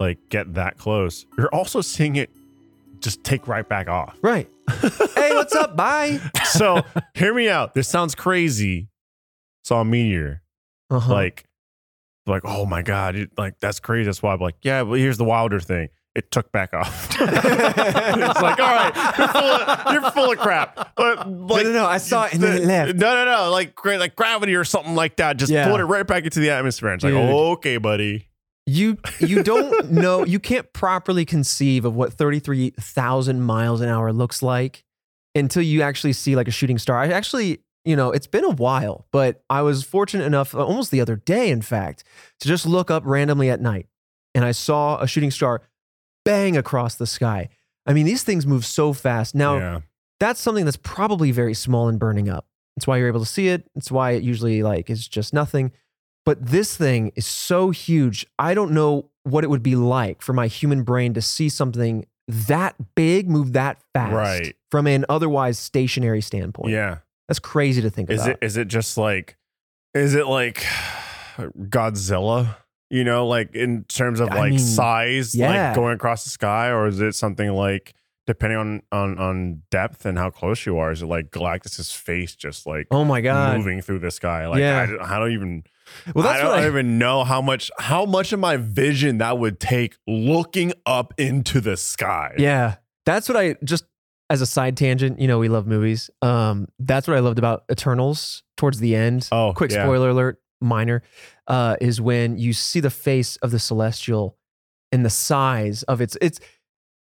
[0.00, 2.30] like get that close, you're also seeing it
[3.00, 4.16] just take right back off.
[4.22, 4.48] Right.
[5.14, 5.76] hey, what's up?
[5.76, 6.18] Bye.
[6.44, 6.80] So
[7.14, 7.74] hear me out.
[7.74, 8.88] This sounds crazy.
[9.66, 10.42] Saw a meteor,
[10.90, 11.12] Uh-huh.
[11.12, 11.44] like,
[12.26, 14.04] like, oh my god, it, like that's crazy.
[14.06, 15.88] That's why I'm like, yeah, but here's the wilder thing.
[16.14, 17.10] It took back off.
[17.20, 20.94] it's like, all right, you're full of, you're full of crap.
[20.96, 22.94] But like, no, no, I saw it and then it left.
[22.96, 25.36] No, no, no, like like gravity or something like that.
[25.36, 25.68] Just Yeah.
[25.68, 26.88] pulled it right back into the atmosphere.
[26.88, 28.28] And it's like, okay, buddy.
[28.68, 34.42] You you don't know you can't properly conceive of what 33,000 miles an hour looks
[34.42, 34.84] like
[35.34, 36.98] until you actually see like a shooting star.
[36.98, 40.90] I actually, you know, it's been a while, but I was fortunate enough uh, almost
[40.90, 42.04] the other day in fact
[42.40, 43.86] to just look up randomly at night
[44.34, 45.62] and I saw a shooting star
[46.24, 47.48] bang across the sky.
[47.86, 49.34] I mean, these things move so fast.
[49.34, 49.80] Now, yeah,
[50.20, 52.46] that's something that's probably very small and burning up.
[52.76, 53.68] That's why you're able to see it.
[53.76, 55.72] It's why it usually like is just nothing.
[56.24, 58.26] But this thing is so huge.
[58.38, 62.06] I don't know what it would be like for my human brain to see something
[62.28, 64.56] that big move that fast Right.
[64.72, 66.72] from an otherwise stationary standpoint.
[66.72, 66.98] yeah.
[67.28, 68.30] That's crazy to think Is about.
[68.30, 69.36] it is it just like
[69.94, 70.64] is it like
[71.38, 72.56] Godzilla?
[72.88, 75.68] You know, like in terms of I like mean, size, yeah.
[75.68, 77.94] like going across the sky, or is it something like
[78.28, 80.92] depending on on on depth and how close you are?
[80.92, 83.56] Is it like Galactus's face just like oh my god.
[83.58, 84.46] moving through the sky?
[84.46, 84.82] Like Yeah.
[84.82, 85.64] I, don't- I don't even
[86.14, 89.36] Well, that's I don't I, even know how much how much of my vision that
[89.38, 92.34] would take looking up into the sky.
[92.38, 92.76] Yeah.
[93.04, 93.84] That's what I just
[94.28, 96.10] as a side tangent, you know, we love movies.
[96.22, 99.28] Um, that's what I loved about Eternals towards the end.
[99.30, 99.84] Oh, quick yeah.
[99.84, 101.02] spoiler alert, minor,
[101.46, 104.36] uh, is when you see the face of the celestial
[104.92, 106.40] and the size of its it's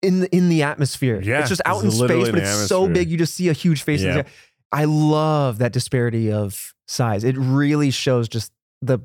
[0.02, 1.22] in the in the atmosphere.
[1.22, 3.54] Yeah, it's just out in it's space, but it's so big you just see a
[3.54, 4.02] huge face.
[4.02, 4.24] in the Yeah.
[4.72, 7.24] I love that disparity of size.
[7.24, 8.52] It really shows just
[8.82, 9.00] the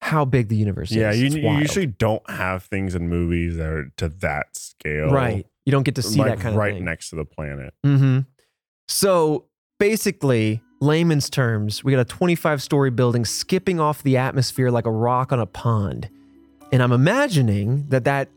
[0.00, 1.20] how big the universe Yeah, is.
[1.20, 5.10] you, you usually don't have things in movies that are to that scale.
[5.10, 5.46] right.
[5.64, 7.72] You don't get to see like that kind of right next to the planet.
[7.84, 8.20] Mm-hmm.
[8.88, 9.46] So
[9.78, 14.90] basically, layman's terms, we got a 25 story building skipping off the atmosphere like a
[14.90, 16.08] rock on a pond.
[16.72, 18.28] And I'm imagining that that,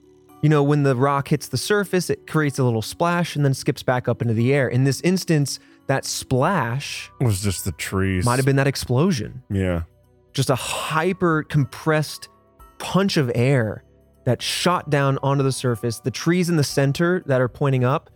[0.41, 3.53] you know, when the rock hits the surface, it creates a little splash and then
[3.53, 4.67] skips back up into the air.
[4.67, 8.26] In this instance, that splash was just the trees.
[8.26, 9.84] might have been that explosion, Yeah.
[10.34, 12.28] just a hyper compressed
[12.78, 13.84] punch of air
[14.26, 15.99] that shot down onto the surface.
[15.99, 18.09] The trees in the center that are pointing up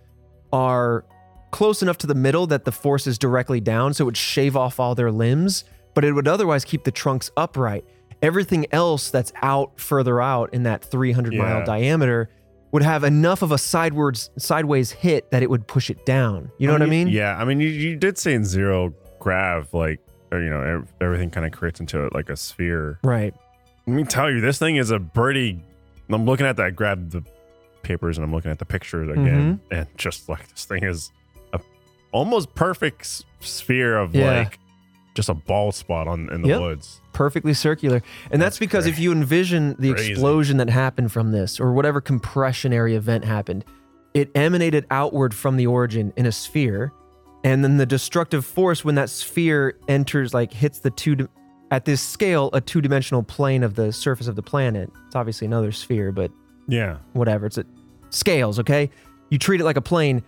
[0.52, 1.06] are
[1.52, 4.56] close enough to the middle that the force is directly down, so it would shave
[4.56, 7.86] off all their limbs, but it would otherwise keep the trunks upright.
[8.22, 12.30] Everything else that's out further out in that 300 mile diameter
[12.72, 16.52] would have enough of a sidewards sideways hit that it would push it down.
[16.58, 17.08] You know what I mean?
[17.08, 17.36] Yeah.
[17.38, 20.00] I mean, you, you did say in zero grav, like,
[20.32, 23.00] or, you know, everything kind of creates into it like a sphere.
[23.04, 23.34] Right.
[23.88, 25.64] Let me tell you, this thing is a pretty.
[26.16, 27.24] I'm looking at that, I grab the
[27.84, 29.74] papers, and I'm looking at the pictures again, Mm-hmm.
[29.74, 31.12] and just like this thing is
[31.54, 31.60] a
[32.12, 34.40] almost perfect s- sphere of Yeah.
[34.40, 34.60] like
[35.16, 36.62] just a bald spot on in the Yep.
[36.62, 37.02] woods.
[37.14, 38.02] perfectly circular.
[38.32, 40.12] And that's, That's because cra- if you envision the crazy.
[40.14, 43.66] explosion that happened from this or whatever compressionary event happened,
[44.14, 46.94] it emanated outward from the origin in a sphere.
[47.44, 51.28] And then the destructive force, when that sphere enters, like hits the two,
[51.72, 54.90] at this scale, a two dimensional plane of the surface of the planet.
[55.08, 56.32] It's obviously another sphere, but
[56.68, 56.98] Yeah.
[57.14, 57.46] whatever.
[57.46, 57.66] It's at
[58.10, 58.90] scales, okay?
[59.30, 60.24] You treat it like a plane.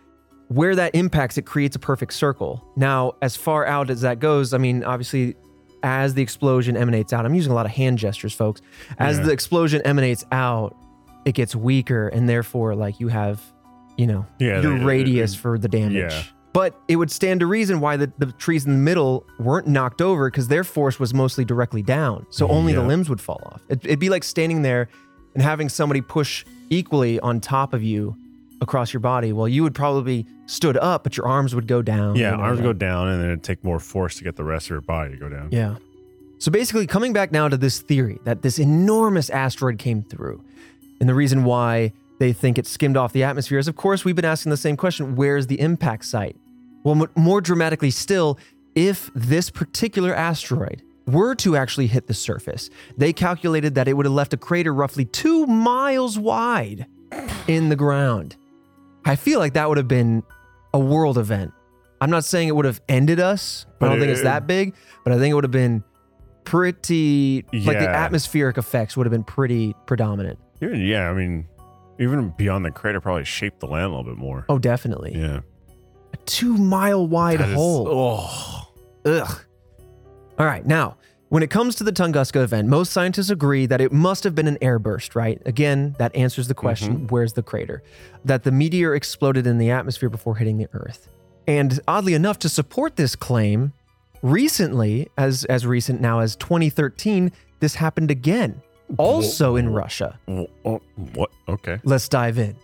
[0.49, 2.63] Where that impacts, it creates a perfect circle.
[2.75, 5.35] Now, as far out as that goes, I mean, obviously,
[5.81, 8.61] as the explosion emanates out, I'm using a lot of hand gestures, folks.
[8.99, 9.23] As Yeah.
[9.25, 10.75] the explosion emanates out,
[11.25, 13.41] it gets weaker, and therefore, like you have,
[13.97, 15.95] you know, Yeah, your they- uh, radius they- for the damage.
[16.13, 16.23] yeah.
[16.53, 20.01] But it would stand to reason why the, the trees in the middle weren't knocked
[20.01, 22.25] over because their force was mostly directly down.
[22.29, 22.87] So only the Yeah.
[22.87, 23.61] limbs would fall off.
[23.69, 24.89] It, it'd be like standing there
[25.33, 28.15] and having somebody push equally on top of you
[28.59, 29.31] across your body.
[29.31, 32.17] Well, you would probably stood up, but your arms would go down.
[32.17, 34.65] Yeah, arms like- go down, and then it'd take more force to get the rest
[34.65, 35.47] of your body to go down.
[35.51, 35.75] Yeah.
[36.37, 40.43] So basically, coming back now to this theory that this enormous asteroid came through,
[40.99, 44.15] and the reason why they think it skimmed off the atmosphere is, of course, we've
[44.15, 46.35] been asking the same question where's the impact site?
[46.83, 48.37] Well, m- more dramatically still,
[48.75, 54.05] if this particular asteroid were to actually hit the surface, they calculated that it would
[54.05, 56.85] have left a crater roughly two miles wide
[57.47, 58.35] in the ground.
[59.03, 60.21] I feel like that would have been
[60.75, 61.51] a world event.
[62.01, 63.65] I'm not saying it would have ended us.
[63.81, 65.83] I don't think it's that big, but I think it would have been
[66.43, 67.65] pretty yeah.
[67.65, 70.37] like the atmospheric effects would have been pretty predominant.
[70.61, 71.47] Yeah, I mean,
[72.01, 74.45] even beyond the crater, probably shaped the land a little bit more.
[74.49, 75.13] Oh, definitely.
[75.15, 75.41] Yeah.
[76.13, 77.87] A two mile wide That is- hole.
[77.89, 78.67] oh,
[79.05, 79.39] Ugh.
[80.37, 80.65] All right.
[80.65, 80.97] Now,
[81.29, 84.47] when it comes to the Tunguska event, most scientists agree that it must have been
[84.47, 85.41] an airburst, right?
[85.45, 87.07] Again, that answers the question mm-hmm.
[87.07, 87.83] where's the crater?
[88.25, 91.07] That the meteor exploded in the atmosphere before hitting the Earth.
[91.47, 93.73] And oddly enough, to support this claim,
[94.21, 98.61] Recently, as as recent now as 2013, this happened again,
[98.97, 100.19] also in Russia.
[100.25, 101.31] What?
[101.47, 101.79] Okay.
[101.83, 102.55] Let's dive in.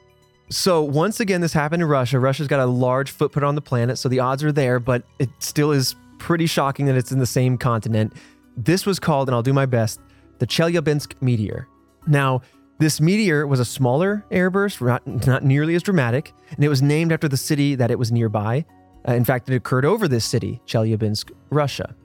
[0.49, 2.19] So, once again, this happened in Russia.
[2.19, 5.29] Russia's got a large footprint on the planet, so the odds are there, but it
[5.39, 8.13] still is pretty shocking that it's in the same continent.
[8.55, 9.99] This was called, and I'll do my best,
[10.39, 11.67] the Chelyabinsk meteor.
[12.07, 12.41] Now,
[12.79, 17.11] this meteor was a smaller airburst, not, not nearly as dramatic, and it was named
[17.11, 18.65] after the city that it was nearby.
[19.07, 21.95] Uh, in fact, it occurred over this city, Chelyabinsk, Russia.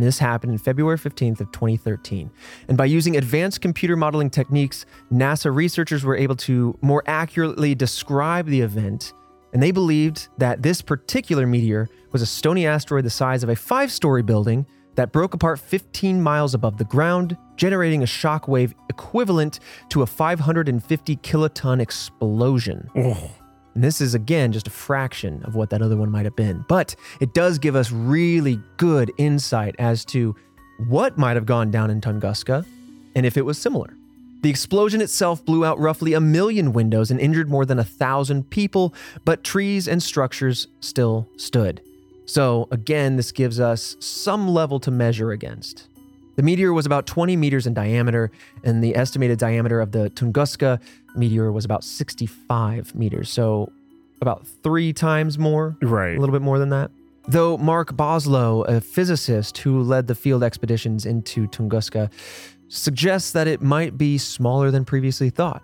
[0.00, 2.30] And this happened in February 15th of 2013.
[2.68, 8.46] And by using advanced computer modeling techniques, NASA researchers were able to more accurately describe
[8.46, 9.12] the event.
[9.52, 13.56] And they believed that this particular meteor was a stony asteroid the size of a
[13.56, 18.74] five story building that broke apart 15 miles above the ground, generating a shock wave
[18.88, 22.88] equivalent to a 550 kiloton explosion.
[22.96, 23.30] Oh,
[23.74, 26.64] And this is again just a fraction of what that other one might have been.
[26.68, 30.34] But it does give us really good insight as to
[30.88, 32.66] what might have gone down in Tunguska
[33.14, 33.94] and if it was similar.
[34.42, 38.48] The explosion itself blew out roughly a million windows and injured more than a thousand
[38.48, 38.94] people,
[39.26, 41.82] but trees and structures still stood.
[42.24, 45.88] So, again, this gives us some level to measure against.
[46.40, 48.30] The meteor was about 20 meters in diameter,
[48.64, 50.80] and the estimated diameter of the Tunguska
[51.14, 53.28] meteor was about 65 meters.
[53.28, 53.70] So,
[54.22, 56.16] about three times more, right.
[56.16, 56.90] a little bit more than that.
[57.28, 62.10] Though Mark Boslough, a physicist who led the field expeditions into Tunguska,
[62.68, 65.62] suggests that it might be smaller than previously thought,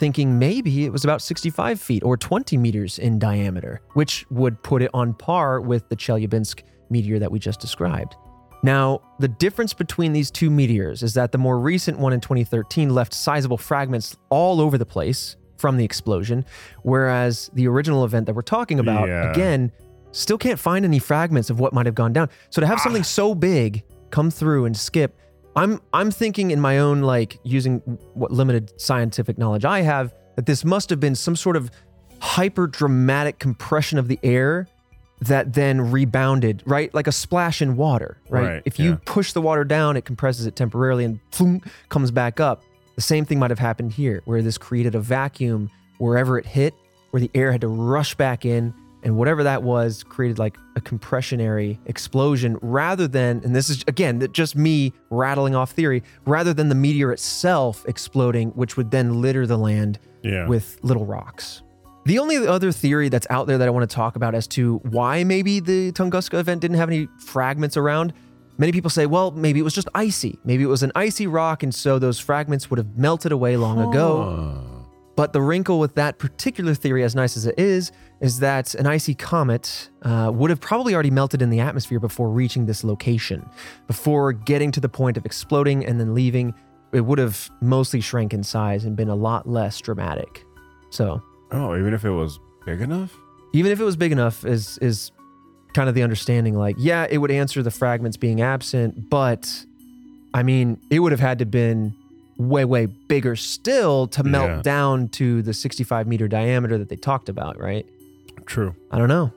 [0.00, 4.80] thinking maybe it was about 65 feet or 20 meters in diameter, which would put
[4.80, 8.16] it on par with the Chelyabinsk meteor that we just described.
[8.64, 12.88] Now, the difference between these two meteors is that the more recent one in 2013
[12.88, 16.46] left sizable fragments all over the place from the explosion,
[16.82, 19.30] whereas the original event that we're talking about, Yeah.
[19.30, 19.70] again,
[20.12, 22.30] still can't find any fragments of what might have gone down.
[22.48, 22.82] So to have ah.
[22.84, 25.20] something so big come through and skip,
[25.56, 27.80] I'm I'm thinking in my own like using
[28.14, 31.70] what limited scientific knowledge I have that this must have been some sort of
[32.18, 34.66] hyper dramatic compression of the air
[35.26, 36.92] that then rebounded, right?
[36.94, 38.42] Like a splash in water, right?
[38.54, 38.96] Right, if you yeah.
[39.04, 42.62] push the water down, it compresses it temporarily and boom, comes back up.
[42.96, 46.74] The same thing might have happened here, where this created a vacuum wherever it hit,
[47.10, 48.72] where the air had to rush back in,
[49.02, 54.26] and whatever that was created like a compressionary explosion rather than, and this is again
[54.32, 59.46] just me rattling off theory, rather than the meteor itself exploding, which would then litter
[59.46, 60.46] the land Yeah.
[60.48, 61.62] with little rocks.
[62.04, 64.76] The only other theory that's out there that I want to talk about as to
[64.90, 68.12] why maybe the Tunguska event didn't have any fragments around,
[68.58, 70.38] many people say, well, maybe it was just icy.
[70.44, 73.80] Maybe it was an icy rock, and so those fragments would have melted away long
[73.80, 74.70] ago.
[75.16, 78.86] But the wrinkle with that particular theory, as nice as it is, is that an
[78.86, 83.48] icy comet uh, would have probably already melted in the atmosphere before reaching this location.
[83.86, 86.52] Before getting to the point of exploding and then leaving,
[86.92, 90.44] it would have mostly shrank in size and been a lot less dramatic.
[90.90, 91.22] So
[91.52, 93.16] oh, even if it was big enough?
[93.52, 95.12] even if it was big enough, is is
[95.74, 96.54] kind of the understanding.
[96.54, 99.64] Like, yeah, it would answer the fragments being absent, but
[100.32, 101.94] I mean, it would have had to been
[102.36, 104.62] way way bigger still to melt Yeah.
[104.62, 107.86] down to the 65 meter diameter that they talked about, right?
[108.46, 108.74] True.
[108.90, 109.32] I don't know.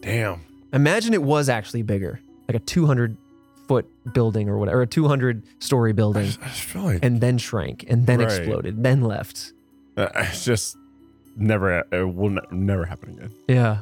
[0.00, 0.40] Damn.
[0.72, 2.18] Imagine it was actually bigger,
[2.48, 3.16] like a 200
[3.68, 6.98] foot building or whatever, or a 200 story I building, just, I just feel like
[7.04, 8.26] and then shrank, and then Right.
[8.28, 9.52] exploded, then left.
[9.96, 10.76] uh, it's just
[11.36, 13.30] never, it will ne- never happen again.
[13.48, 13.78] Yeah,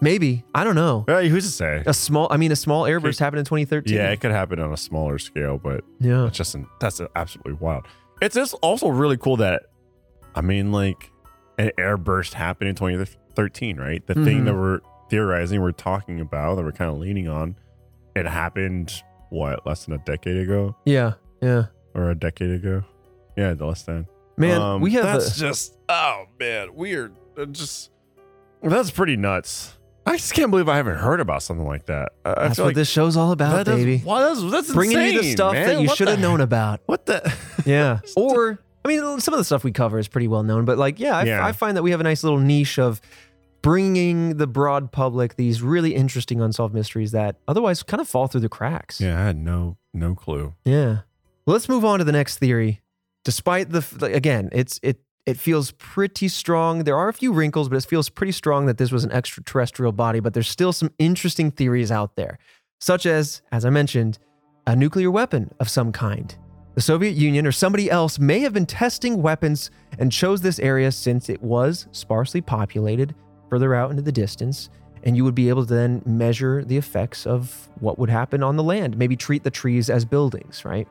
[0.00, 1.04] maybe I don't know.
[1.08, 1.82] Uh, who's to say?
[1.86, 3.94] A small, I mean, a small airburst happened in 2013.
[3.94, 6.26] Yeah, it could happen on a smaller scale, but yeah.
[6.26, 7.86] It's just that's absolutely wild.
[8.22, 9.62] It's just also really cool that,
[10.34, 11.10] I mean, like
[11.58, 14.06] an airburst happened in 2013, right?
[14.06, 14.44] The thing Mhm.
[14.46, 17.56] that we're theorizing, we're talking about, that we're kind of leaning on,
[18.14, 18.92] it happened
[19.30, 21.66] what less than a decade ago Yeah, yeah.
[21.94, 22.82] or a decade ago?
[23.36, 24.06] Yeah, the less than.
[24.40, 27.14] Man, Um, we have that's a, just oh man, weird.
[27.52, 27.90] Just
[28.62, 29.76] that's pretty nuts.
[30.06, 32.12] I just can't believe I haven't heard about something like that.
[32.24, 34.02] I, I that's what like this show's all about, that does- baby.
[34.04, 35.66] wow, that's, that's Bringing you the stuff man.
[35.68, 36.80] that you should have known about.
[36.86, 37.32] What the?
[37.66, 38.00] Yeah.
[38.16, 40.98] or I mean, some of the stuff we cover is pretty well known, but like,
[40.98, 41.44] yeah, I, Yeah.
[41.46, 43.00] I find that we have a nice little niche of
[43.62, 48.40] bringing the broad public these really interesting unsolved mysteries that otherwise kind of fall through
[48.40, 49.00] the cracks.
[49.00, 50.54] Yeah, I had no no clue.
[50.64, 51.00] Yeah.
[51.44, 52.80] Well, let's move on to the next theory.
[53.24, 56.84] Despite the again, it's it it feels pretty strong.
[56.84, 59.92] There are a few wrinkles, but it feels pretty strong that this was an extraterrestrial
[59.92, 60.20] body.
[60.20, 62.38] But there's still some interesting theories out there,
[62.80, 64.18] such as, as I mentioned,
[64.66, 66.34] a nuclear weapon of some kind.
[66.74, 70.90] The Soviet Union or somebody else may have been testing weapons and chose this area
[70.90, 73.14] since it was sparsely populated
[73.50, 74.70] further out into the distance.
[75.02, 78.56] and you would be able to then measure the effects of what would happen on
[78.56, 80.86] the land, maybe treat the trees as buildings, right?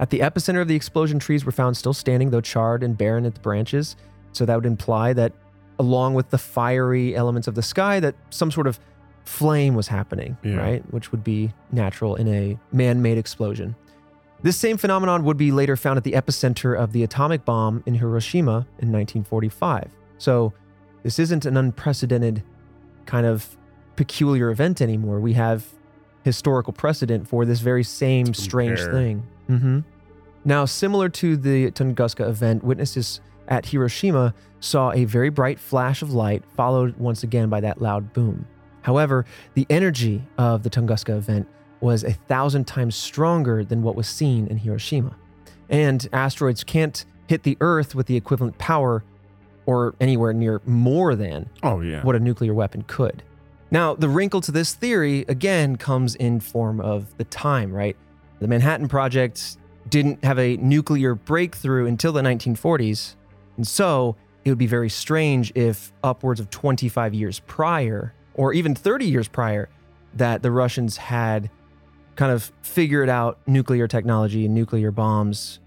[0.00, 3.26] At the epicenter of the explosion, trees were found still standing, though charred and barren
[3.26, 3.96] at the branches.
[4.32, 5.32] So that would imply that,
[5.78, 8.78] along with the fiery elements of the sky, that some sort of
[9.24, 10.56] flame was happening, Yeah.
[10.56, 10.92] right?
[10.92, 13.74] Which would be natural in a man made explosion.
[14.42, 17.94] This same phenomenon would be later found at the epicenter of the atomic bomb in
[17.94, 19.90] Hiroshima in 1945.
[20.18, 20.52] So
[21.02, 22.44] this isn't an unprecedented
[23.04, 23.56] kind of
[23.96, 25.18] peculiar event anymore.
[25.18, 25.66] We have
[26.22, 29.24] historical precedent for this very same strange thing.
[29.48, 29.80] Hmm
[30.44, 36.12] Now, similar to the Tunguska event, witnesses at Hiroshima saw a very bright flash of
[36.12, 38.46] light, followed once again by that loud boom.
[38.82, 39.24] However,
[39.54, 41.46] the energy of the Tunguska event
[41.80, 45.14] was a thousand times stronger than what was seen in Hiroshima.
[45.68, 49.04] And asteroids can't hit the Earth with the equivalent power
[49.66, 52.02] or anywhere near more than Oh yeah.
[52.02, 53.22] what a nuclear weapon could.
[53.70, 57.96] Now, the wrinkle to this theory again comes in form of the time, right?
[58.40, 59.56] The Manhattan Project
[59.88, 63.16] didn't have a nuclear breakthrough until the 1940s,
[63.56, 68.74] and so it would be very strange if upwards of 25 years prior, or even
[68.74, 69.68] 30 years prior,
[70.14, 71.50] that the Russians had
[72.16, 75.60] kind of figured out nuclear technology and nuclear bombs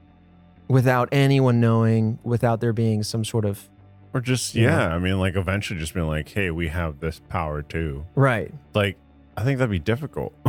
[0.67, 3.69] without anyone knowing, without there being some sort of
[4.13, 4.88] Or just Yeah.
[4.89, 8.05] yeah, I mean, like eventually just being like, hey, we have this power too.
[8.15, 8.97] right, Like,
[9.38, 10.34] I think that'd be difficult.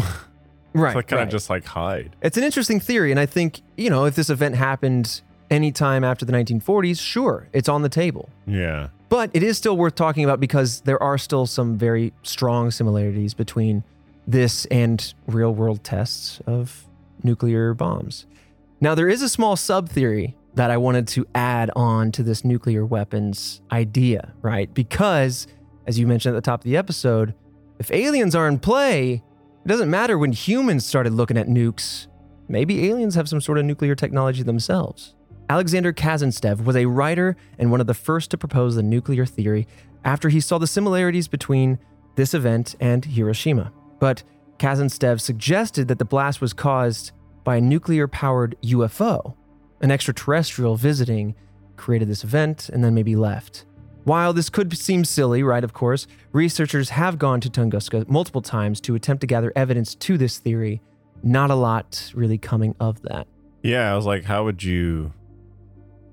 [0.75, 2.17] right, like kind of just like hide.
[2.23, 5.21] It's an interesting theory, and I think you know if this event happened
[5.51, 8.31] anytime after the 1940s, sure, it's on the table.
[8.47, 8.89] Yeah.
[9.09, 13.35] But it is still worth talking about because there are still some very strong similarities
[13.35, 13.85] between
[14.27, 16.87] this and real world tests of
[17.23, 18.25] nuclear bombs.
[18.81, 22.45] Now, there is a small sub theory that I wanted to add on to this
[22.45, 24.73] nuclear weapons idea, right?
[24.73, 25.47] Because,
[25.87, 27.35] as you mentioned at the top of the episode,
[27.79, 29.23] if aliens are in play,
[29.65, 32.07] it doesn't matter when humans started looking at nukes.
[32.49, 35.15] Maybe aliens have some sort of nuclear technology themselves.
[35.49, 39.69] Alexander Kazantsev was a writer and one of the first to propose the nuclear theory
[40.05, 41.79] after he saw the similarities between
[42.17, 43.73] this event and Hiroshima.
[44.01, 44.23] But
[44.59, 47.13] Kazantsev suggested that the blast was caused
[47.45, 49.35] by a nuclear powered UFO.
[49.81, 51.35] An extraterrestrial visiting
[51.77, 53.65] created this event and then maybe left.
[54.05, 58.81] While this could seem silly, right, of course, researchers have gone to Tunguska multiple times
[58.83, 60.83] to attempt to gather evidence to this theory.
[61.23, 63.29] Not a lot really coming of that.
[63.63, 63.93] Yeah.
[63.93, 65.13] I was like, how would you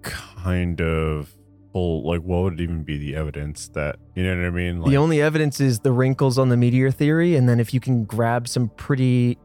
[0.03, 1.35] kind of
[1.73, 4.81] pull, like, what would even be the evidence that, you know what I mean?
[4.81, 7.79] Like, the only evidence is the wrinkles on the meteor theory, and then if you
[7.79, 9.37] can grab some pretty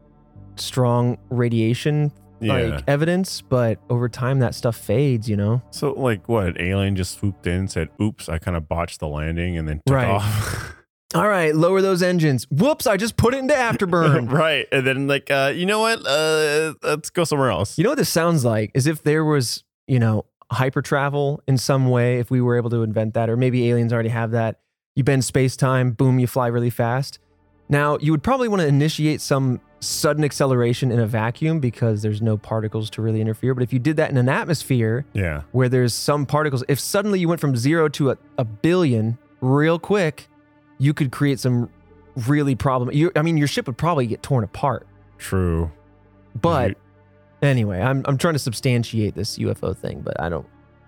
[0.55, 2.53] strong radiation yeah.
[2.53, 5.61] like evidence, but over time that stuff fades, you know?
[5.71, 6.47] so, like, what?
[6.47, 9.81] An alien just swooped in, said, oops, I kind of botched the landing and then
[9.85, 10.09] took Right.
[10.09, 10.73] off.
[11.15, 12.45] All right, lower those engines.
[12.51, 14.29] Whoops, I just put it into afterburn.
[14.31, 14.67] right.
[14.71, 16.05] And then, like, uh, you know what?
[16.05, 17.77] Uh, let's go somewhere else.
[17.77, 18.71] You know what this sounds like?
[18.73, 22.69] Is if there was, you know, hyper travel in some way, if we were able
[22.71, 24.59] to invent that, or maybe aliens already have that.
[24.95, 27.19] You bend space time, boom, you fly really fast.
[27.69, 32.21] Now, you would probably want to initiate some sudden acceleration in a vacuum because there's
[32.21, 33.53] no particles to really interfere.
[33.53, 35.43] But if you did that in an atmosphere yeah.
[35.51, 39.79] where there's some particles, if suddenly you went from zero to a, a billion real
[39.79, 40.27] quick,
[40.77, 41.69] you could create some
[42.27, 42.95] really problem.
[42.95, 44.87] You, I mean, your ship would probably get torn apart.
[45.17, 45.71] True.
[46.39, 46.75] But You-
[47.41, 50.47] anyway, I'm I'm trying to substantiate this UFO thing, but I don't.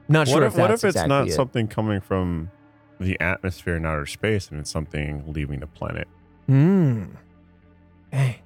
[0.10, 1.34] Not sure what if, if, what if it's exactly not it.
[1.34, 2.50] something coming from
[3.00, 6.08] the atmosphere in outer space and it's something leaving the planet?
[6.48, 7.06] Hmm.
[8.12, 8.42] Hey,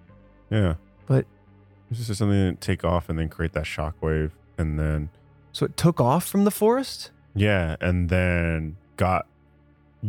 [0.51, 0.75] Yeah.
[1.07, 1.25] But-
[1.89, 5.09] it's just something that take off and then create that shockwave and then
[5.51, 7.11] so it took off from the forest.
[7.35, 9.25] yeah, and then got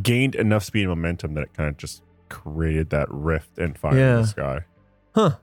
[0.02, 3.98] gained enough speed and momentum that it kind of just created that rift and fire
[3.98, 4.60] in the sky.
[5.14, 5.36] Huh.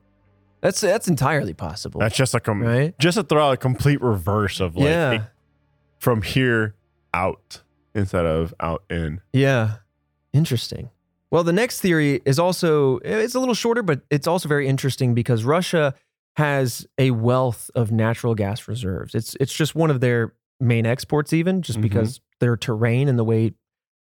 [0.62, 2.00] That's that's entirely possible.
[2.00, 3.00] That's just like a right.
[3.00, 5.12] just to throw out a complete reverse of like yeah.
[5.12, 5.22] it-
[6.00, 6.76] from here
[7.14, 7.62] out
[7.94, 9.20] instead of out in.
[9.34, 9.76] Yeah.
[10.32, 10.90] Interesting.
[11.32, 15.14] Well, the next theory is also it's a little shorter, but it's also very interesting
[15.14, 15.94] because Russia
[16.38, 19.14] has a wealth of natural gas reserves.
[19.14, 21.84] It's it's just one of their main exports, even just Mhm.
[21.84, 23.54] because their terrain and the way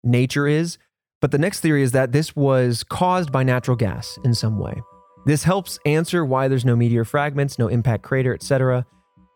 [0.03, 0.77] nature is.
[1.21, 4.81] But the next theory is that this was caused by natural gas in some way.
[5.25, 8.85] This helps answer why there's no meteor fragments, no impact crater, etc.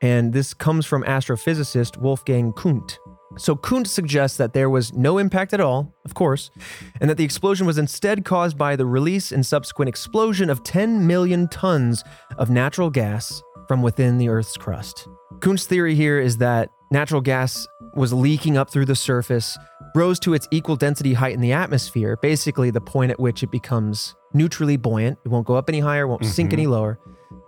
[0.02, 2.98] And this comes from astrophysicist Wolfgang Kundt.
[3.38, 6.52] So Kundt suggests that there was no impact at all, of course,
[7.00, 11.06] and that the explosion was instead caused by the release and subsequent explosion of 10
[11.08, 12.04] million tons
[12.38, 15.08] of natural gas from within the Earth's crust.
[15.40, 19.58] Kundt's theory here is that natural gas was leaking up through the surface,
[19.96, 23.52] rose to its equal density height in the atmosphere, basically the point at which it
[23.52, 25.18] becomes neutrally buoyant.
[25.26, 26.54] It won't go up any higher, won't sink Mhm.
[26.54, 27.00] any lower.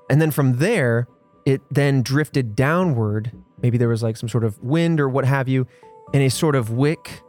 [0.09, 1.07] And then from there,
[1.45, 3.31] it then drifted downward.
[3.61, 5.67] Maybe there was like some sort of wind or what have you,
[6.13, 7.21] in a sort of wick.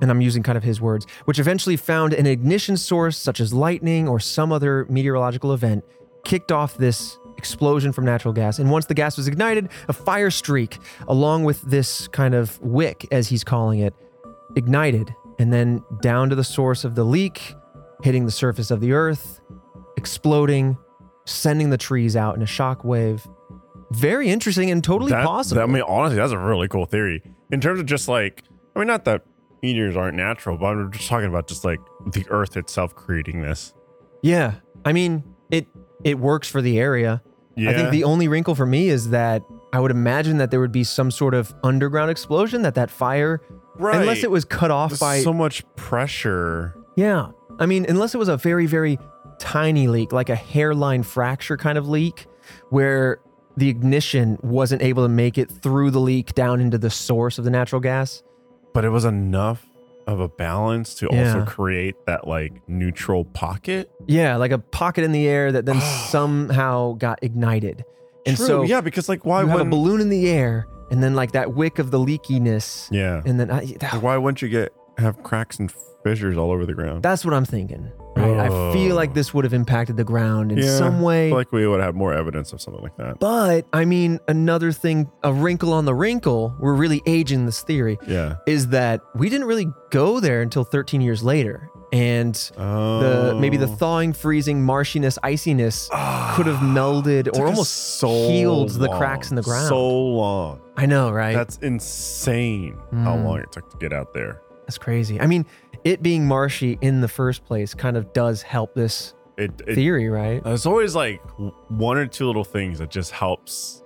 [0.00, 3.54] And I'm using kind of his words, which eventually found an ignition source such as
[3.54, 5.84] lightning or some other meteorological event,
[6.24, 8.58] kicked off this explosion from natural gas.
[8.58, 13.06] And once the gas was ignited, a fire streak, along with this kind of wick,
[13.10, 13.94] as he's calling it,
[14.54, 15.14] ignited.
[15.38, 17.54] And then down to the source of the leak,
[18.02, 19.40] hitting the surface of the earth,
[19.96, 20.76] exploding,
[21.24, 23.26] sending the trees out in a shock wave.
[23.92, 25.56] Very interesting and totally That- possible.
[25.60, 27.22] that- I mean, honestly, that's a really cool theory.
[27.50, 28.42] In terms of just like,
[28.74, 29.22] I mean, not that
[29.62, 33.72] meteors aren't natural, but I'm just talking about just like the Earth itself creating this.
[34.22, 34.54] yeah.
[34.84, 35.66] I mean, it
[36.04, 37.22] it works for the area.
[37.56, 37.70] Yeah.
[37.70, 40.70] I think the only wrinkle for me is that I would imagine that there would
[40.72, 43.40] be some sort of underground explosion that that fire
[43.78, 44.00] right.
[44.00, 46.76] unless it was cut off There's by so much pressure.
[46.96, 47.28] Yeah.
[47.58, 48.98] I mean, unless it was a very, very
[49.38, 52.26] tiny leak, like a hairline fracture kind of leak,
[52.70, 53.18] where
[53.56, 57.44] the ignition wasn't able to make it through the leak down into the source of
[57.44, 58.22] the natural gas.
[58.74, 59.64] but it was enough
[60.06, 61.34] of a balance to Yeah.
[61.34, 63.90] also create that like neutral pocket.
[64.06, 65.80] Yeah, like a pocket in the air that then
[66.10, 67.84] somehow got ignited.
[68.26, 70.66] And True, so yeah, because like why you have a wouldn't balloon in the air
[70.90, 72.88] and then like that wick of the leakiness.
[72.92, 73.22] yeah?
[73.24, 75.72] And then I, Like, why wouldn't you get have cracks and
[76.04, 77.02] fissures all over the ground?
[77.02, 77.90] that's what I'm thinking.
[78.16, 78.38] Right?
[78.50, 79.14] I feel like Oh.
[79.14, 81.28] this would have impacted the ground in Yeah, some I way.
[81.30, 83.18] feel like we would have more evidence of something like that.
[83.20, 87.98] But I mean, another thing, a wrinkle on the wrinkle, we're really aging this theory,
[88.06, 88.36] Yeah.
[88.46, 91.68] is that we didn't really go there until 13 years later.
[91.92, 93.00] And Oh.
[93.00, 95.88] the maybe the thawing, freezing, marshiness, iciness
[96.34, 99.68] could have melded Took or us almost so healed the long, cracks in the ground.
[99.68, 100.60] So long.
[100.76, 101.34] I know, right?
[101.34, 103.24] That's insane how Mm.
[103.24, 104.40] long it took to get out there.
[104.66, 105.20] That's crazy.
[105.20, 105.46] I mean,
[105.86, 110.08] it being marshy in the first place kind of does help this It, it theory,
[110.08, 110.42] right?
[110.44, 111.20] there's always like
[111.68, 113.82] one or two little things that just helps.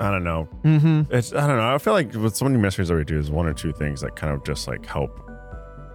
[0.00, 0.48] I don't know.
[0.64, 1.14] Mm-hmm.
[1.14, 1.74] It's I don't know.
[1.74, 4.00] I feel like with so many mysteries that we do, is one or two things
[4.00, 5.20] that kind of just like help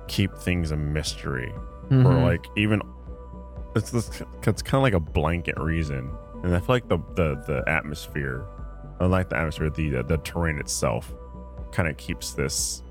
[0.08, 2.24] keep things a mystery, or Mm-hmm.
[2.24, 2.82] like even
[3.76, 6.10] it's this, it's kind of like a blanket reason.
[6.44, 8.46] And I feel like the the the atmosphere,
[9.02, 11.14] unlike the atmosphere, the the terrain itself,
[11.74, 12.84] kind of keeps this.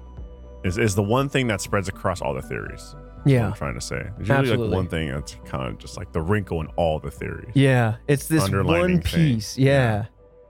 [0.64, 2.94] Is, is the one thing that spreads across all the theories.
[3.24, 3.46] yeah.
[3.46, 3.96] I'm trying to say.
[4.16, 4.68] There's usually Absolutely.
[4.68, 7.52] like one thing that's kind of just like the wrinkle in all the theories.
[7.54, 9.02] Yeah, it's this one thing.
[9.02, 9.56] piece.
[9.56, 10.06] Yeah.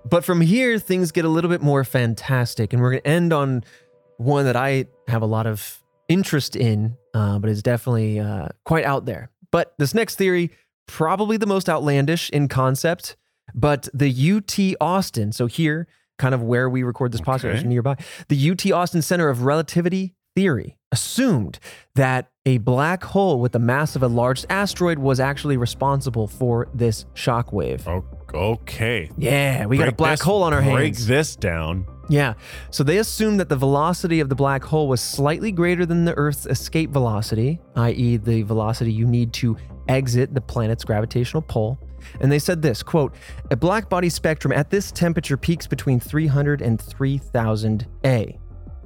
[0.08, 2.72] But from here, things get a little bit more fantastic.
[2.72, 3.64] And we're going to end on
[4.16, 8.84] one that I have a lot of interest in, uh, but is definitely uh, quite
[8.84, 9.30] out there.
[9.50, 10.50] But this next theory,
[10.86, 13.16] probably the most outlandish in concept,
[13.54, 15.32] but the UT Austin.
[15.32, 15.86] So here,
[16.18, 17.64] kind of where we record this podcast, Okay.
[17.68, 17.96] nearby,
[18.28, 21.58] the UT Austin Center of Relativity Theory assumed
[21.96, 26.68] that a black hole with the mass of a large asteroid was actually responsible for
[26.72, 27.82] this shockwave.
[27.86, 28.04] Oh,
[28.52, 29.10] okay.
[29.18, 31.06] Yeah, we got a black this- hole on our Break hands.
[31.06, 31.86] Break this down.
[32.10, 32.34] Yeah.
[32.70, 36.14] So they assumed that the velocity of the black hole was slightly greater than the
[36.14, 39.56] Earth's escape velocity, i.e., the velocity you need to
[39.88, 41.78] exit the planet's gravitational pull.
[42.20, 43.14] And they said this quote,
[43.50, 48.38] a black body spectrum at this temperature peaks between 300 and 3000 A.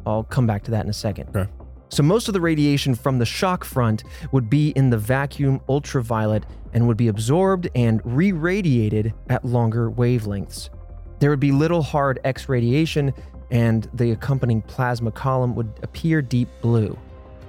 [0.06, 1.34] I'll come back to that in a second.
[1.36, 1.50] Okay.
[1.88, 6.46] So most of the radiation from the shock front would be in the vacuum ultraviolet
[6.72, 10.70] and would be absorbed and re-radiated at longer wavelengths.
[11.18, 13.12] There would be little hard X radiation,
[13.50, 16.98] and the accompanying plasma column would appear deep blue.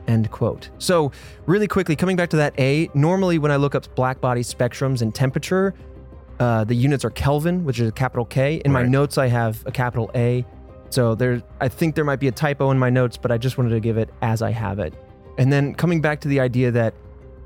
[0.08, 0.70] End quote.
[0.80, 1.12] So,
[1.46, 5.02] really quickly, coming back to that A, normally when I look up black body spectrums
[5.02, 5.74] and temperature,
[6.40, 8.62] uh, the units are Kelvin, which is a capital K.
[8.66, 8.90] In my Right.
[8.90, 10.46] notes, I have a capital A.
[10.90, 13.58] So there, I think there might be a typo in my notes, but I just
[13.58, 14.94] wanted to give it as I have it.
[15.38, 16.94] And then coming back to the idea that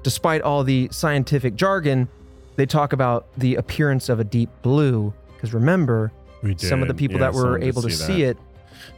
[0.03, 2.08] despite all the scientific jargon,
[2.55, 5.14] they talk about the appearance of a deep blue.
[5.36, 6.68] Because remember, We did.
[6.68, 8.30] some of the people Yeah, that were someone did able to see that.
[8.32, 8.38] it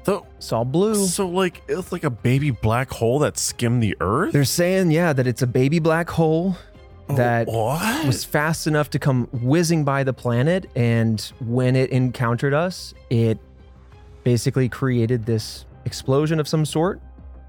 [0.03, 1.05] So, saw blue.
[1.07, 4.33] so like it's like a baby black hole that skimmed the Earth.
[4.33, 6.55] They're saying, yeah, that it's a baby black hole
[7.09, 8.05] oh, that what?
[8.05, 10.69] was fast enough to come whizzing by the planet.
[10.75, 13.39] And when it encountered us, it
[14.23, 17.01] basically created this explosion of some sort.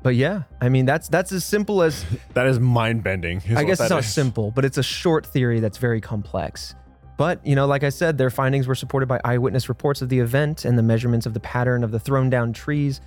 [0.03, 2.05] But yeah, I mean, that's that's as simple as
[2.35, 3.43] that is mind bending.
[3.55, 6.75] I guess it's not simple, but it's a short theory that's very complex.
[7.21, 10.19] But, you know, like I said, their findings were supported by eyewitness reports of the
[10.19, 13.03] event and the measurements of the pattern of the thrown down trees,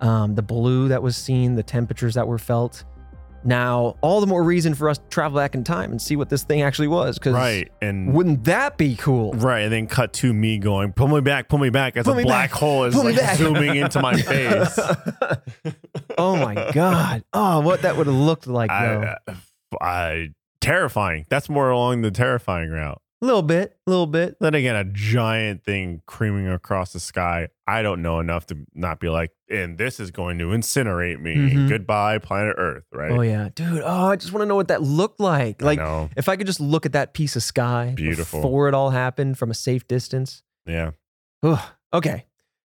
[0.00, 2.84] um, the blue that was seen, the temperatures that were felt.
[3.44, 6.30] Now, all the more reason for us to travel back in time and see what
[6.30, 7.18] this thing actually was.
[7.18, 7.70] Because Right.
[7.82, 9.34] And wouldn't that be cool?
[9.34, 9.60] right.
[9.60, 12.22] And then cut to me going, pull me back, pull me back as Pull a
[12.22, 14.78] black back, hole is like zooming into my face.
[16.16, 17.22] Oh my god!
[17.34, 19.14] Oh, what that would have looked like, though.
[19.28, 19.34] I,
[19.80, 20.28] I,
[20.60, 21.26] terrifying.
[21.28, 23.00] That's more along the terrifying route.
[23.20, 24.36] A little bit, a little bit.
[24.40, 27.48] Then again, a giant thing creaming across the sky.
[27.66, 31.34] I don't know enough to not be like, and this is going to incinerate me.
[31.34, 31.68] Mhm.
[31.68, 32.84] Goodbye, planet Earth.
[32.92, 33.10] Right?
[33.10, 33.82] Oh yeah, dude.
[33.84, 35.60] Oh, I just want to know what that looked like.
[35.62, 36.10] I Like, know.
[36.16, 38.40] if I could just look at that piece of sky Beautiful.
[38.40, 40.44] before it all happened from a safe distance.
[40.64, 40.92] Yeah.
[41.42, 41.58] Ugh.
[41.92, 42.24] Okay,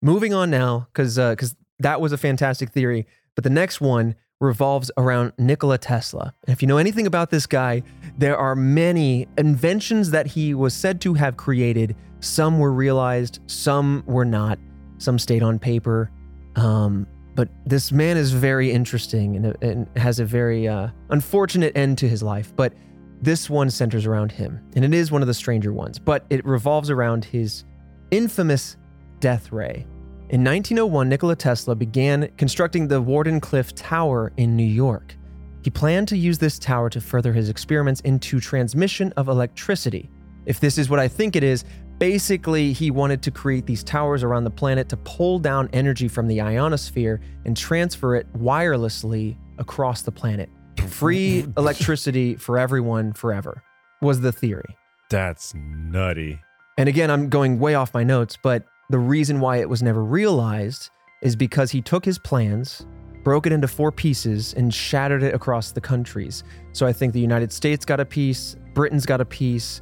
[0.01, 3.07] moving on now, because because that was a fantastic theory.
[3.35, 6.33] But the next one revolves around Nikola Tesla.
[6.47, 7.83] And if you know anything about this guy,
[8.19, 11.95] there are many inventions that he was said to have created.
[12.21, 14.59] Some were realized, some were not.
[14.99, 16.11] Some stayed on paper.
[16.57, 21.99] Um, but this man is very interesting and, and has a very uh, unfortunate end
[21.99, 22.53] to his life.
[22.57, 22.75] But
[23.23, 25.99] this one centers around him, and it is one of the stranger ones.
[25.99, 27.65] But it revolves around his
[28.11, 28.77] infamous
[29.21, 29.87] death ray.
[30.31, 35.17] In 1901, Nikola Tesla began constructing the Wardenclyffe Tower in New York.
[35.65, 40.09] He planned to use this tower to further his experiments into transmission of electricity.
[40.47, 41.65] If this is what I think it is,
[41.99, 46.29] basically he wanted to create these towers around the planet to pull down energy from
[46.29, 50.49] the ionosphere and transfer it wirelessly across the planet.
[50.87, 53.65] Free electricity for everyone forever
[54.01, 54.77] was the theory.
[55.11, 56.39] That's nutty.
[56.79, 60.05] And again, I'm going way off my notes, but the reason why it was never
[60.05, 60.91] realized
[61.23, 62.87] is because he took his plans,
[63.25, 66.43] broke it into four pieces, and shattered it across the countries.
[66.73, 69.81] So I think the United States got a piece, Britain's got a piece,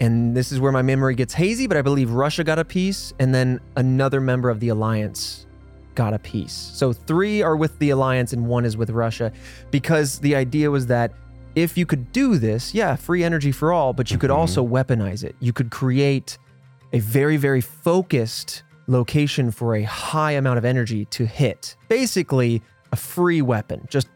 [0.00, 3.12] and this is where my memory gets hazy, but I believe Russia got a piece,
[3.18, 5.46] and then another member of the alliance
[5.94, 6.52] got a piece.
[6.52, 9.32] So three are with the alliance and one is with Russia
[9.70, 11.12] because the idea was that
[11.56, 14.36] if you could do this, yeah, free energy for all, but you could Mhm.
[14.36, 15.34] also weaponize it.
[15.40, 16.38] You could create
[16.92, 21.76] a very, very focused location for a high amount of energy to hit.
[21.88, 22.62] Basically,
[22.92, 24.08] a free weapon, just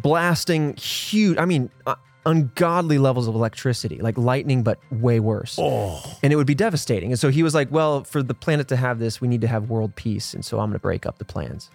[0.00, 5.58] blasting huge, I mean, uh, ungodly levels of electricity, like lightning, but way worse.
[5.60, 6.18] Oh.
[6.22, 7.10] And it would be devastating.
[7.10, 9.48] And so he was like, well, for the planet to have this, we need to
[9.48, 10.34] have world peace.
[10.34, 11.70] And so I'm going to break up the plans.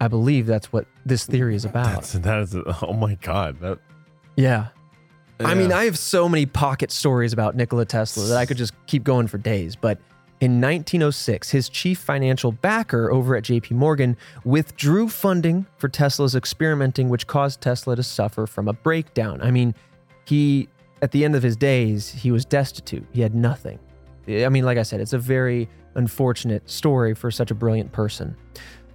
[0.00, 1.86] I believe that's what this theory is about.
[1.86, 3.60] That's that is oh my god.
[3.60, 3.78] That
[4.34, 4.68] yeah.
[5.46, 8.74] I mean, I have so many pocket stories about Nikola Tesla that I could just
[8.86, 9.76] keep going for days.
[9.76, 9.98] But
[10.40, 17.08] in 1906, his chief financial backer over at JP Morgan withdrew funding for Tesla's experimenting,
[17.08, 19.40] which caused Tesla to suffer from a breakdown.
[19.40, 19.74] I mean,
[20.24, 20.68] he,
[21.00, 23.06] at the end of his days, he was destitute.
[23.12, 23.78] He had nothing.
[24.28, 28.36] I mean, like I said, it's a very unfortunate story for such a brilliant person.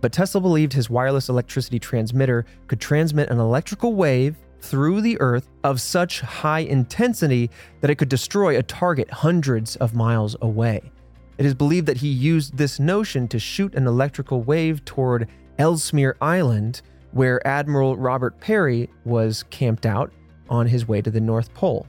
[0.02, 4.36] But Tesla believed his wireless electricity transmitter could transmit an electrical wave
[4.68, 7.50] through the earth of such high intensity
[7.82, 10.92] that it could destroy a target hundreds of miles away.
[11.38, 16.18] It is believed that he used this notion to shoot an electrical wave toward Ellesmere
[16.20, 20.12] Island, where Admiral Robert Peary was camped out
[20.50, 21.88] on his way to the North Pole.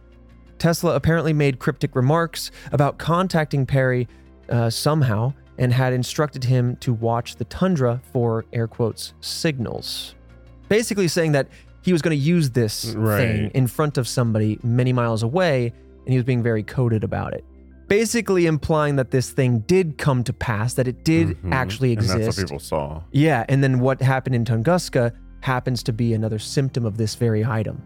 [0.58, 4.08] Tesla apparently made cryptic remarks about contacting Peary
[4.48, 10.14] uh, somehow and had instructed him to watch the tundra for air quotes signals.
[10.68, 11.48] Basically, saying that
[11.82, 15.72] he was going to use this thing in front of somebody many miles away
[16.04, 17.44] and he was being very coded about it.
[17.86, 21.52] Basically, implying that this thing did come to pass, that it did Mhm.
[21.52, 22.14] actually exist.
[22.14, 23.02] And that's what people saw.
[23.12, 27.44] Yeah, and then what happened in Tunguska happens to be another symptom of this very
[27.44, 27.80] item.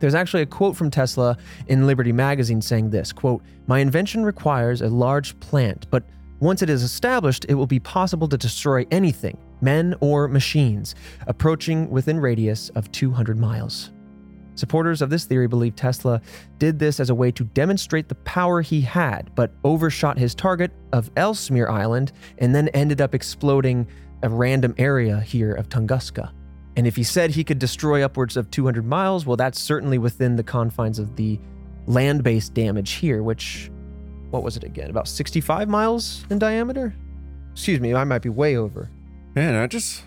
[0.00, 1.36] There's actually a quote from Tesla
[1.68, 6.02] in Liberty magazine saying this, quote, "My invention requires a large plant, but
[6.40, 10.94] once it is established, it will be possible to destroy anything, men or machines,
[11.26, 13.90] approaching within radius of 200 miles."
[14.56, 16.20] Supporters of this theory believe Tesla
[16.58, 20.70] did this as a way to demonstrate the power he had, but overshot his target
[20.92, 23.86] of Ellesmere Island and then ended up exploding
[24.22, 26.30] a random area here of Tunguska.
[26.76, 30.36] And if he said he could destroy upwards of 200 miles, well, that's certainly within
[30.36, 31.40] the confines of the
[31.86, 33.70] land based damage here, which,
[34.30, 34.90] what was it again?
[34.90, 36.94] About 65 miles in diameter?
[37.52, 38.90] Excuse me, I might be way over.
[39.34, 40.04] Man, I just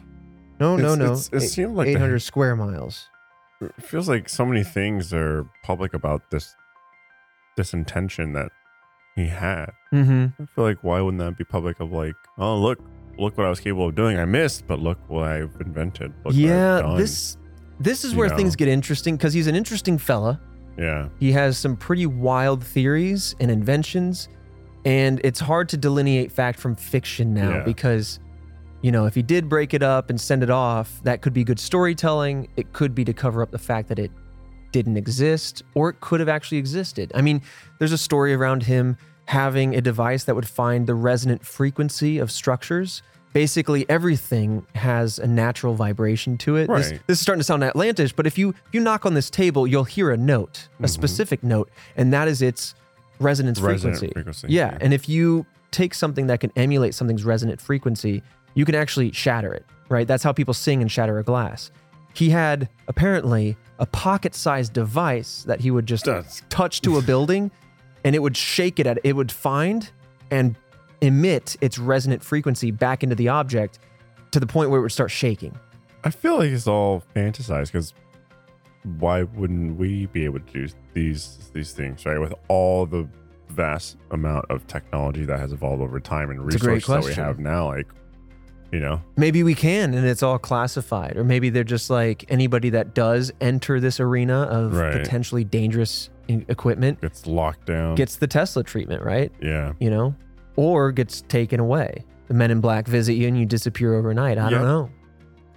[0.60, 1.06] No, no, no.
[1.06, 3.08] it's- it seemed like the- 800 square miles.
[3.62, 6.56] it feels like so many things are public about this
[7.56, 8.50] this intention that
[9.16, 9.70] he had.
[9.94, 10.41] Mm-hmm.
[10.41, 12.80] I feel like why wouldn't that be public of like, oh look,
[13.20, 14.18] look what I was capable of doing.
[14.18, 16.12] I missed, but look what I've invented.
[16.26, 17.38] Look Yeah, this
[17.80, 18.36] this is You where know.
[18.38, 20.41] things get interesting because he's an interesting fella.
[20.78, 21.10] Yeah.
[21.20, 24.30] He has some pretty wild theories and inventions,
[24.86, 27.64] and it's hard to delineate fact from fiction now Yeah.
[27.64, 28.20] because
[28.82, 31.45] you know, if he did break it up and send it off, that could be
[31.45, 32.50] good storytelling.
[32.58, 34.12] It could be to cover up the fact that it
[34.74, 37.10] didn't exist, or it could have actually existed.
[37.16, 37.41] I mean,
[37.80, 42.30] there's a story around him having a device that would find the resonant frequency of
[42.30, 43.02] structures.
[43.34, 46.68] Basically, everything has a natural vibration to it.
[46.68, 47.02] This, Right.
[47.08, 49.66] this is starting to sound Atlantish, but if you if you knock on this table,
[49.66, 50.86] you'll hear a note, a mm-hmm.
[50.86, 52.76] specific note, and that is its
[53.20, 54.14] resonance Resonant frequency.
[54.14, 54.78] frequency, Yeah, yeah.
[54.82, 58.22] and if you take something that can emulate something's resonant frequency,
[58.54, 60.08] you can actually shatter it, right?
[60.08, 61.72] That's how people sing and shatter a glass.
[62.14, 67.50] He had apparently a pocket-sized device that he would just That's- touch to a building
[68.04, 69.90] and it would shake it at it would find
[70.30, 70.56] and
[71.04, 73.80] emit its resonant frequency back into the object
[74.32, 75.58] to the point where it would start shaking.
[76.04, 77.94] I feel like it's all fantasized because
[79.00, 83.08] why wouldn't we be able to do these these things right with all the
[83.50, 87.00] vast amount of technology that has evolved over time and It's a great resources that
[87.00, 87.24] we question.
[87.24, 87.88] have now like
[88.74, 92.72] you know Maybe we can and it's all classified or maybe they're just like anybody
[92.72, 94.92] that does enter this arena of Right.
[95.02, 99.32] potentially dangerous equipment it's locked down gets the Tesla treatment, right?
[99.42, 100.16] yeah You know,
[100.56, 102.04] or gets taken away.
[102.28, 104.38] The men in black visit you and you disappear overnight.
[104.38, 104.52] I Yep.
[104.52, 104.90] don't know.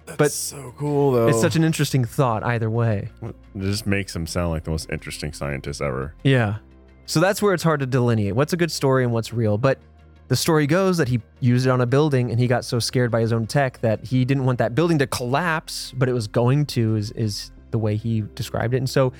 [0.05, 3.09] that's But so cool though It's such an interesting thought either way.
[3.23, 6.57] it just makes him sound like the most interesting scientist ever Yeah.
[7.05, 9.57] So that's where it's hard to delineate what's a good story and what's real.
[9.57, 9.79] But
[10.27, 13.11] the story goes that he used it on a building and he got so scared
[13.11, 16.27] by his own tech that he didn't want that building to collapse, but it was
[16.27, 18.77] going to, is, is the way he described it.
[18.77, 19.13] And so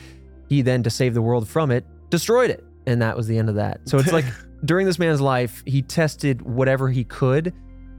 [0.49, 2.63] he then, to save the world from it, destroyed it.
[2.85, 3.79] And that was the end of that.
[3.85, 4.25] So it's like
[4.65, 7.53] during this man's life, he tested whatever he could,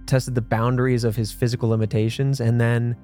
[0.06, 2.96] tested the boundaries of his physical limitations, and then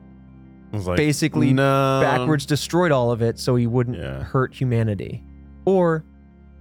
[0.72, 4.24] like Basically no backwards destroyed all of it so he wouldn't Yeah.
[4.24, 5.22] hurt humanity.
[5.66, 6.04] Or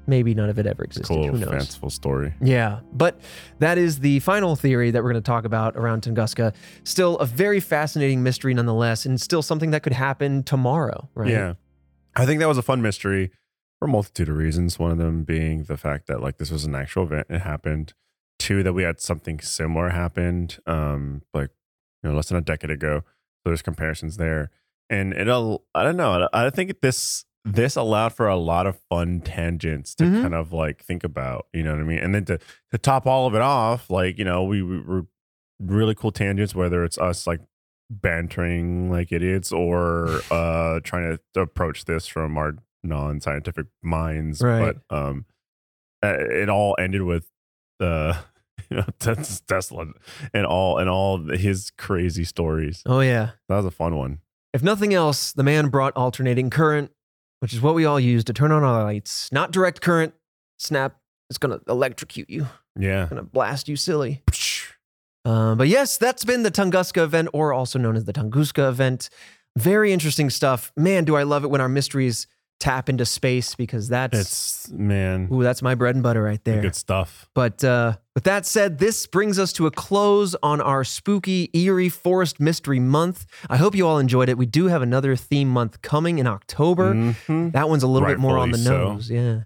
[0.05, 1.07] maybe none of it ever existed.
[1.07, 1.49] cool Who knows?
[1.49, 3.19] fanciful story Yeah, but
[3.59, 6.53] that is the final theory that we're going to talk about around Tunguska.
[6.83, 11.31] Still a very fascinating mystery nonetheless, and still something that could happen tomorrow, right?
[11.31, 11.53] Yeah.
[12.15, 13.31] I think that was a fun mystery
[13.83, 14.79] for a multitude of reasons.
[14.79, 17.93] One of them being the fact that like this was an actual event, it happened.
[18.39, 21.49] Two, that we had something similar happened, um, like
[22.01, 23.01] you know, less than a decade ago.
[23.05, 24.49] So there's comparisons there,
[24.89, 25.65] and it'll.
[25.75, 26.27] I don't know.
[26.33, 30.21] I think this this allowed for a lot of fun tangents to Mhm.
[30.21, 31.47] kind of like think about.
[31.53, 31.99] You know what I mean?
[31.99, 32.39] And then to
[32.71, 35.05] to top all of it off, like you know, we, we were
[35.59, 36.55] really cool tangents.
[36.55, 37.41] Whether it's us like
[37.89, 44.75] bantering like idiots or uh trying to approach this from our non-scientific minds Right.
[44.89, 45.25] but um
[46.03, 47.27] uh, it all ended with
[47.79, 48.17] the
[48.69, 48.85] you know
[49.47, 49.87] tesla
[50.33, 53.31] and all and all his crazy stories Oh, yeah.
[53.49, 54.19] that was a fun one
[54.53, 56.91] If nothing else, the man brought alternating current,
[57.39, 59.31] which is what we all use to turn on our lights.
[59.31, 60.13] Not direct current.
[60.59, 60.97] Snap.
[61.29, 62.45] It's going to electrocute you,
[62.77, 64.21] yeah it's going to blast you silly.
[65.25, 69.09] Um, but yes, that's been the Tunguska event, or also known as the Tunguska event.
[69.57, 70.71] Very interesting stuff.
[70.75, 72.27] Man, do I love it when our mysteries
[72.63, 76.61] tap into space because that's it's man ooh, that's my bread and butter right there.
[76.61, 80.83] good stuff But uh, with that said, this brings us to a close on our
[80.85, 83.25] spooky, eerie forest mystery month.
[83.49, 84.37] I hope you all enjoyed it.
[84.37, 86.93] We do have another theme month coming in October.
[86.93, 87.51] Mhm.
[87.51, 88.93] That one's a little bit more on the Rightfully so.
[88.93, 89.09] nose.
[89.11, 89.39] Yeah.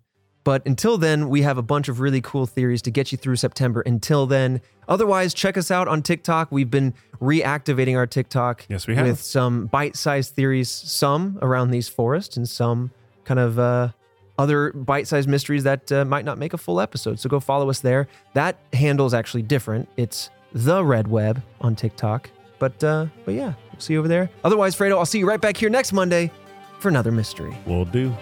[0.44, 3.35] But until then, we have a bunch of really cool theories to get you through
[3.38, 3.81] September.
[3.81, 6.52] Until then, otherwise, check us out on TikTok.
[6.52, 9.07] We've been reactivating our TikTok Yes, we have.
[9.07, 12.91] with some bite sized theories, some around these forests and some
[13.27, 13.89] kind of uh,
[14.39, 17.19] other bite sized mysteries that uh, might not make a full episode.
[17.19, 18.07] So go follow us there.
[18.33, 19.89] That handle is actually different.
[19.97, 22.29] It's the Red Web on TikTok.
[22.57, 24.29] But uh, but yeah, we'll see you over there.
[24.43, 26.31] Otherwise, Fredo, I'll see you right back here next Monday
[26.79, 27.55] for another mystery.
[27.67, 28.15] We'll do.